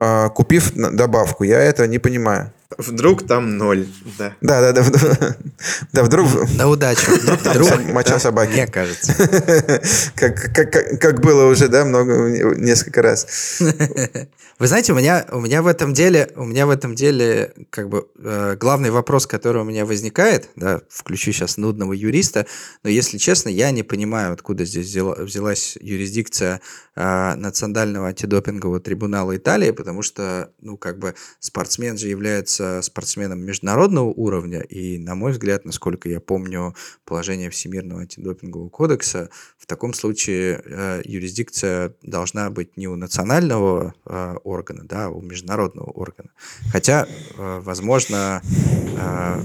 [0.00, 1.44] а, купив добавку?
[1.44, 2.52] Я это не понимаю.
[2.78, 3.86] Вдруг там ноль,
[4.18, 4.34] да.
[4.40, 5.36] Да, да, да.
[5.92, 6.28] Да, вдруг...
[6.56, 7.10] На удачу.
[7.12, 8.52] Вдруг моча собаки.
[8.52, 9.14] Мне кажется.
[10.14, 13.60] Как, как, как было уже, да, много, несколько раз.
[14.58, 17.88] Вы знаете, у меня, у меня в этом деле, у меня в этом деле, как
[17.88, 22.46] бы, э, главный вопрос, который у меня возникает, да, включу сейчас нудного юриста,
[22.84, 26.60] но, если честно, я не понимаю, откуда здесь взяла, взялась юрисдикция
[26.94, 34.06] э, Национального антидопингового трибунала Италии, потому что, ну, как бы, спортсмен же является спортсменом международного
[34.06, 40.62] уровня, и, на мой взгляд, насколько я помню положение Всемирного антидопингового кодекса, в таком случае
[40.64, 46.30] э, юрисдикция должна быть не у национального э, органа, да, а у международного органа.
[46.72, 47.06] Хотя,
[47.38, 48.42] э, возможно,
[48.96, 49.40] э,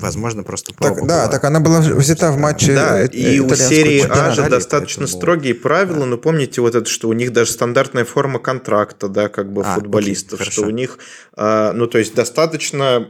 [0.00, 3.54] возможно, просто так, Да, была, так она была взята в матче Да, э, и у
[3.54, 5.20] серии А же достаточно поэтому...
[5.20, 6.06] строгие правила, да.
[6.06, 9.74] но помните вот это, что у них даже стандартная форма контракта, да, как бы а,
[9.74, 10.98] футболистов, окей, что у них,
[11.36, 12.53] э, ну, то есть достаточно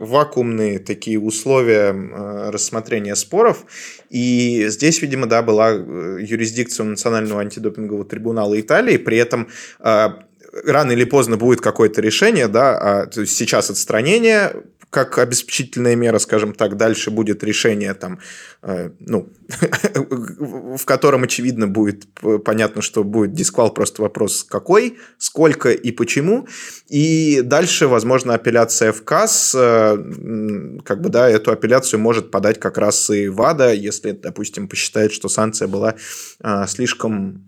[0.00, 3.64] вакуумные такие условия э, рассмотрения споров,
[4.10, 9.48] и здесь, видимо, да, была юрисдикция юрисдикцию Национального антидопингового трибунала Италии, при этом
[9.80, 10.20] а,
[10.64, 14.52] рано или поздно будет какое-то решение, да, а, то есть сейчас отстранение
[14.94, 18.20] как обеспечительная мера, скажем так, дальше будет решение там,
[18.62, 19.28] э, ну,
[20.76, 22.06] в котором, очевидно, будет
[22.44, 26.46] понятно, что будет дисквал, просто вопрос какой, сколько и почему.
[26.94, 29.96] И дальше, возможно, апелляция в КАС, э,
[30.84, 35.28] как бы, да, эту апелляцию может подать как раз и ВАДА, если, допустим, посчитает, что
[35.28, 35.96] санкция была
[36.44, 37.44] э, слишком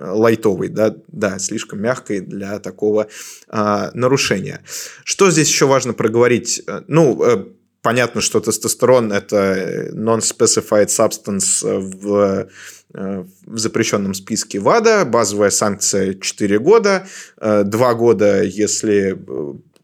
[0.00, 3.08] лайтовой, да, да, слишком мягкой для такого
[3.48, 4.62] а, нарушения.
[5.04, 6.62] Что здесь еще важно проговорить?
[6.86, 7.44] Ну, э,
[7.82, 12.48] понятно, что тестостерон– это non-specified substance в э,
[12.96, 17.06] в запрещенном списке ВАДА, базовая санкция 4 года,
[17.40, 19.16] 2 э, года, если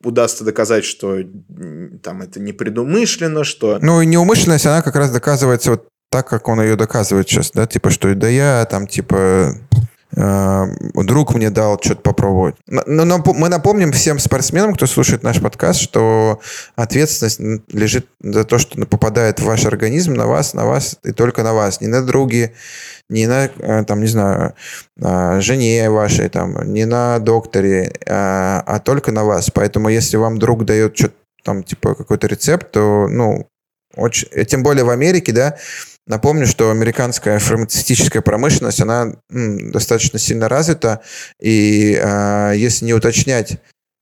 [0.03, 1.19] удастся доказать, что
[2.03, 3.79] там это непредумышленно, что...
[3.81, 7.67] Ну, и неумышленность, она как раз доказывается вот так, как он ее доказывает сейчас, да,
[7.67, 9.53] типа, что да я там, типа, э,
[10.15, 12.57] друг мне дал что-то попробовать.
[12.67, 16.41] Но, но мы напомним всем спортсменам, кто слушает наш подкаст, что
[16.77, 17.41] ответственность
[17.73, 21.55] лежит за то, что попадает в ваш организм, на вас, на вас и только на
[21.55, 22.53] вас, не на други,
[23.09, 24.55] не на, э, там, не знаю,
[25.01, 29.51] э, жене вашей, там, не на докторе, а, а только на вас.
[29.51, 33.49] Поэтому если вам друг дает что-то там, типа, какой-то рецепт, то, ну,
[33.97, 35.57] очень, тем более в Америке, да,
[36.07, 41.01] Напомню, что американская фармацевтическая промышленность, она м, достаточно сильно развита,
[41.41, 43.53] и э, если не уточнять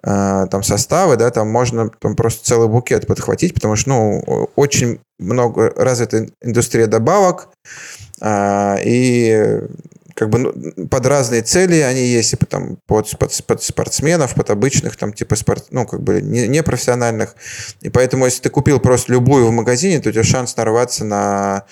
[0.02, 5.00] э, там составы, да, там можно там просто целый букет подхватить, потому что, ну, очень
[5.18, 7.48] много развита индустрия добавок,
[8.22, 9.60] э, и
[10.20, 14.50] как бы ну, под разные цели они есть, и там, под, под, под спортсменов, под
[14.50, 17.34] обычных, там, типа, спорт, ну, как бы не, не профессиональных.
[17.80, 21.64] И поэтому, если ты купил просто любую в магазине, то у тебя шанс нарваться на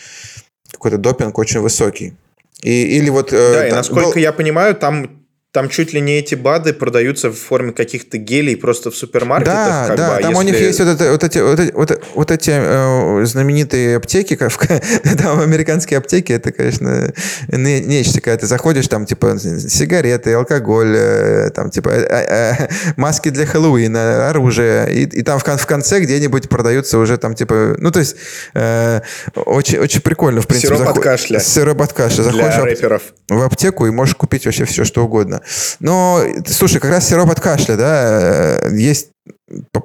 [0.72, 2.16] какой-то допинг очень высокий.
[2.62, 3.34] И, или вот...
[3.34, 4.16] Э, да, э, и насколько был...
[4.16, 8.90] я понимаю, там там чуть ли не эти БАДы продаются в форме каких-то гелей просто
[8.90, 9.54] в супермаркетах.
[9.54, 10.44] Да, как да, бы, а там если...
[10.44, 14.52] у них есть вот, это, вот эти, вот, вот, вот эти э, знаменитые аптеки, как,
[15.18, 17.14] там американские аптеки, это, конечно,
[17.48, 22.68] не, нечто, когда ты заходишь, там, типа, сигареты, алкоголь, э, там, типа, э, э, э
[22.96, 27.74] маски для Хэллоуина, оружие, и, и там в, в конце где-нибудь продаются уже там, типа,
[27.78, 28.16] ну, то есть,
[28.52, 29.00] э,
[29.34, 30.74] очень, очень прикольно, в принципе.
[30.74, 30.98] Сироп заход...
[30.98, 31.38] от кашля.
[31.40, 32.22] Сироп от кашля.
[32.22, 33.02] Заходишь для рэперов.
[33.30, 35.37] в аптеку и можешь купить вообще все, что угодно.
[35.80, 39.10] Но, слушай, как раз сироп от кашля, да, э, есть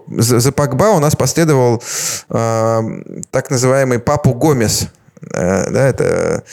[0.07, 1.81] за Пакба у нас последовал
[2.29, 2.81] э,
[3.31, 4.87] так называемый Папу Гомес.
[5.33, 6.43] Э, да, это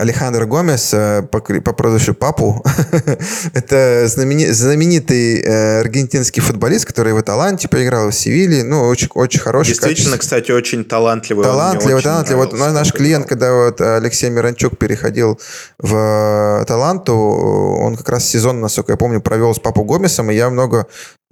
[0.00, 2.64] Алехандро Гомес э, по, по прозвищу Папу.
[3.54, 8.64] это знамени, знаменитый э, аргентинский футболист, который в Аталанте поиграл в Севиле.
[8.64, 9.74] Ну, очень, очень хороший.
[9.74, 11.44] Действительно, кстати, очень талантливый.
[11.44, 12.46] Талантливый, талантливый.
[12.46, 15.38] Вот наш клиент, когда вот Алексей Миранчук переходил
[15.78, 20.48] в Аталанту, он как раз сезон, насколько я помню, провел с Папу Гомесом, и я
[20.48, 20.86] много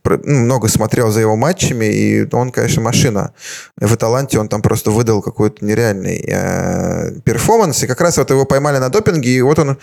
[0.04, 3.32] много смотрел за его матчами, и он, конечно, машина.
[3.76, 8.44] В Аталанте он там просто выдал какой-то нереальный э, перформанс, и как раз вот его
[8.44, 9.78] поймали на допинге, и вот он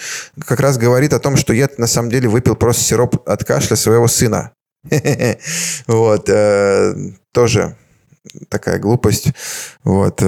[0.45, 3.75] как раз говорит о том, что я на самом деле выпил просто сироп от кашля
[3.75, 4.51] своего сына.
[5.87, 6.95] Вот, э,
[7.31, 7.75] тоже
[8.49, 9.27] такая глупость.
[9.83, 10.21] Вот.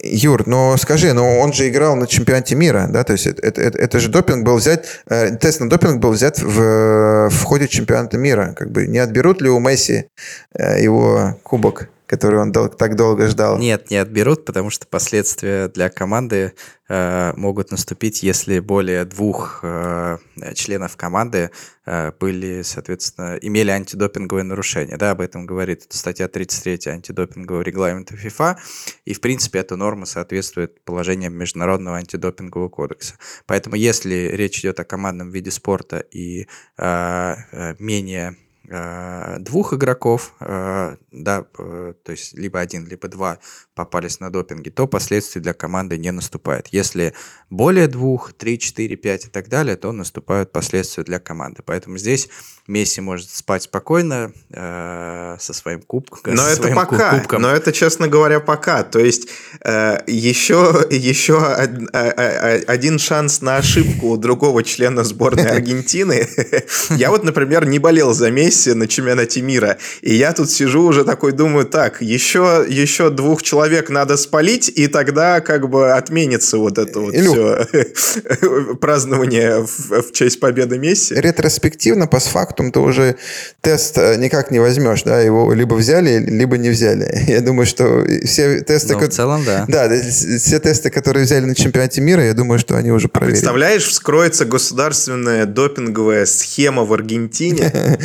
[0.00, 3.78] Юр, но скажи, но он же играл на чемпионате мира, да, то есть это, это,
[3.78, 8.18] это же допинг был взят, э, тест на допинг был взят в, в ходе чемпионата
[8.18, 8.54] мира.
[8.56, 10.06] Как бы не отберут ли у Месси
[10.54, 11.88] э, его кубок?
[12.12, 13.58] Который он дол- так долго ждал.
[13.58, 16.52] Нет, не отберут, потому что последствия для команды
[16.90, 20.18] э, могут наступить, если более двух э,
[20.54, 21.50] членов команды
[21.86, 24.98] э, были, соответственно, имели антидопинговые нарушения.
[24.98, 28.58] Да, об этом говорит статья 33 антидопингового регламента ФИФА.
[29.06, 33.14] И, в принципе, эта норма соответствует положениям Международного антидопингового кодекса.
[33.46, 36.46] Поэтому, если речь идет о командном виде спорта и
[36.76, 43.38] э, э менее двух игроков, э, да, э, то есть либо один, либо два
[43.74, 46.68] попались на допинге, то последствий для команды не наступает.
[46.68, 47.12] Если
[47.50, 51.62] более двух, три, четыре, пять и так далее, то наступают последствия для команды.
[51.64, 52.28] Поэтому здесь
[52.68, 56.22] Месси может спать спокойно э, со своим кубком.
[56.34, 57.18] Но это пока.
[57.18, 57.42] Кубком.
[57.42, 58.84] Но это, честно говоря, пока.
[58.84, 59.28] То есть
[59.64, 66.28] э, еще, еще од, один шанс на ошибку у другого члена сборной Аргентины.
[66.90, 69.78] Я вот, например, не болел за Месси на чемпионате мира.
[70.00, 74.86] И я тут сижу уже такой, думаю, так, еще, еще двух человек надо спалить, и
[74.86, 77.34] тогда как бы отменится вот это вот Илюх.
[77.34, 81.14] все празднование в, в честь победы Месси.
[81.14, 83.16] Ретроспективно, по постфактум, ты уже
[83.60, 87.24] тест э, никак не возьмешь, да, его либо взяли, либо не взяли.
[87.26, 88.94] Я думаю, что все тесты...
[88.94, 89.64] Ну, в целом, да.
[89.68, 93.40] Да, все тесты, которые взяли на чемпионате мира, я думаю, что они уже а проверили.
[93.40, 97.72] представляешь, вскроется государственная допинговая схема в Аргентине.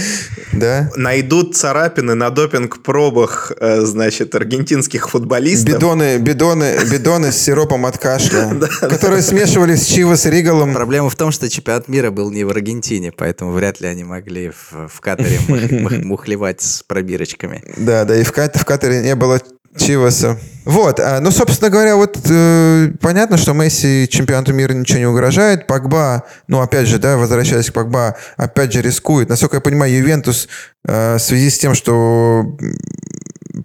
[0.53, 0.91] Да.
[0.95, 5.75] Найдут царапины на допинг-пробах, э, значит, аргентинских футболистов.
[5.75, 10.73] Бидоны, бидоны, бидоны с сиропом от кашля, которые смешивались с Чивас Ригалом.
[10.73, 14.49] Проблема в том, что чемпионат мира был не в Аргентине, поэтому вряд ли они могли
[14.49, 15.39] в, Катаре
[16.03, 17.63] мухлевать с пробирочками.
[17.77, 19.39] Да, да, и в, в Катаре не было
[19.77, 20.37] Чиваса.
[20.65, 25.65] Вот, а, ну, собственно говоря, вот э, понятно, что Месси чемпионату мира ничего не угрожает.
[25.65, 29.29] Погба, ну, опять же, да, возвращаясь к Погба, опять же рискует.
[29.29, 30.49] Насколько я понимаю, Ювентус
[30.85, 32.57] э, в связи с тем, что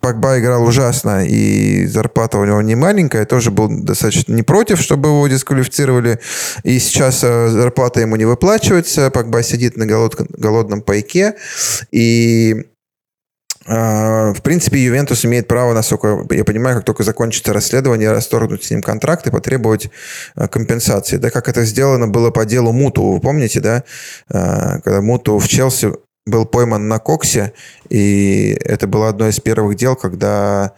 [0.01, 5.09] Погба играл ужасно, и зарплата у него не маленькая, тоже был достаточно не против, чтобы
[5.09, 6.21] его дисквалифицировали.
[6.63, 11.35] И сейчас э, зарплата ему не выплачивается, Погба сидит на голод, голодном пайке,
[11.91, 12.72] и э,
[13.65, 18.83] в принципе, Ювентус имеет право, насколько я понимаю, как только закончится расследование, расторгнуть с ним
[18.83, 19.89] контракт и потребовать
[20.35, 21.17] э, компенсации.
[21.17, 23.85] Да, как это сделано было по делу Муту, вы помните, да?
[24.29, 25.93] Когда Муту в Челси
[26.27, 27.53] был пойман на коксе,
[27.89, 30.73] и это было одно из первых дел, когда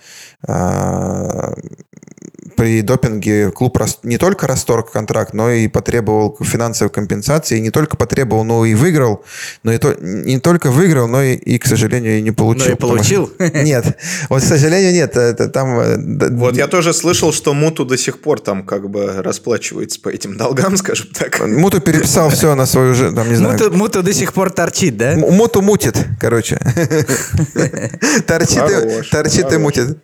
[2.55, 7.59] при допинге клуб не только расторг контракт, но и потребовал финансовой компенсации.
[7.59, 9.25] И не только потребовал, но и выиграл.
[9.63, 12.67] Но и то, не только выиграл, но и, и к сожалению, не получил.
[12.67, 13.33] Но и получил?
[13.39, 13.99] Нет.
[14.29, 15.17] Вот, к сожалению, нет.
[15.17, 15.79] Это там...
[15.79, 20.09] Э, вот я тоже слышал, что Муту до сих пор там как бы расплачивается по
[20.09, 21.41] этим долгам, скажем так.
[21.47, 23.53] Муту переписал все на свою же, там, не знаю.
[23.55, 25.15] Муту, Муту до сих пор торчит, да?
[25.17, 26.57] Муту мутит, короче.
[28.27, 29.99] Торчит, и, и мутит.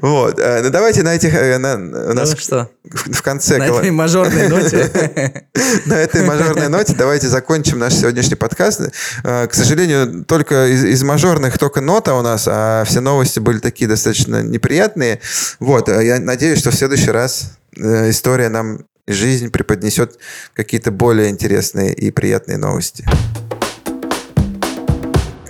[0.00, 0.38] Вот.
[0.38, 1.34] Э, ну, давайте на этих...
[1.92, 2.70] Э, у нас ну, что?
[2.84, 3.58] В, конце...
[3.58, 5.48] На этой мажорной ноте.
[5.86, 8.92] На этой мажорной ноте давайте закончим наш сегодняшний подкаст.
[9.24, 13.58] Э, к сожалению, только из, из мажорных только нота у нас, а все новости были
[13.58, 15.20] такие достаточно неприятные.
[15.60, 15.88] Вот.
[15.88, 20.18] Я надеюсь, что в следующий раз история нам жизнь преподнесет
[20.54, 23.04] какие-то более интересные и приятные новости.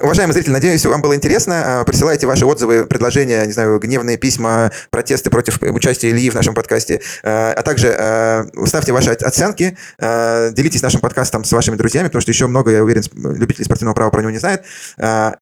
[0.05, 1.81] Уважаемые зрители, надеюсь, вам было интересно.
[1.81, 6.53] А, присылайте ваши отзывы, предложения, не знаю, гневные письма, протесты против участия Ильи в нашем
[6.53, 7.01] подкасте.
[7.23, 12.33] А, а также а, ставьте ваши оценки, делитесь нашим подкастом с вашими друзьями, потому что
[12.33, 14.65] еще много, я уверен, любителей спортивного права про него не знают.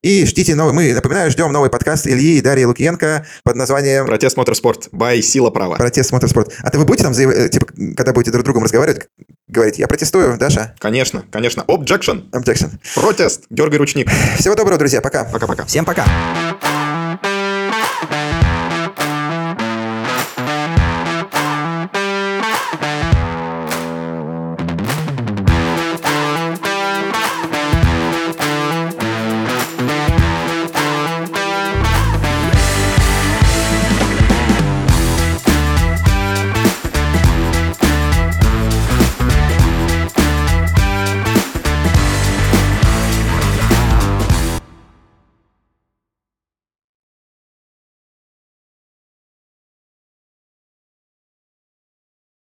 [0.02, 4.06] И ждите новый, мы, напоминаю, ждем новый подкаст Ильи и Дарьи Лукиенко под названием...
[4.06, 4.90] Протест Моторспорт.
[4.92, 5.74] Бай, сила права.
[5.74, 6.52] Протест Моторспорт.
[6.62, 9.08] А ты вы будете там, типа, когда будете друг с другом разговаривать,
[9.52, 10.74] говорить, я протестую, Даша?
[10.78, 11.62] Конечно, конечно.
[11.62, 12.28] Objection.
[12.30, 12.70] Objection.
[12.94, 13.44] Протест.
[13.50, 14.10] Дергай ручник.
[14.38, 15.00] Всего доброго, друзья.
[15.00, 15.24] Пока.
[15.24, 15.64] Пока-пока.
[15.66, 16.04] Всем пока.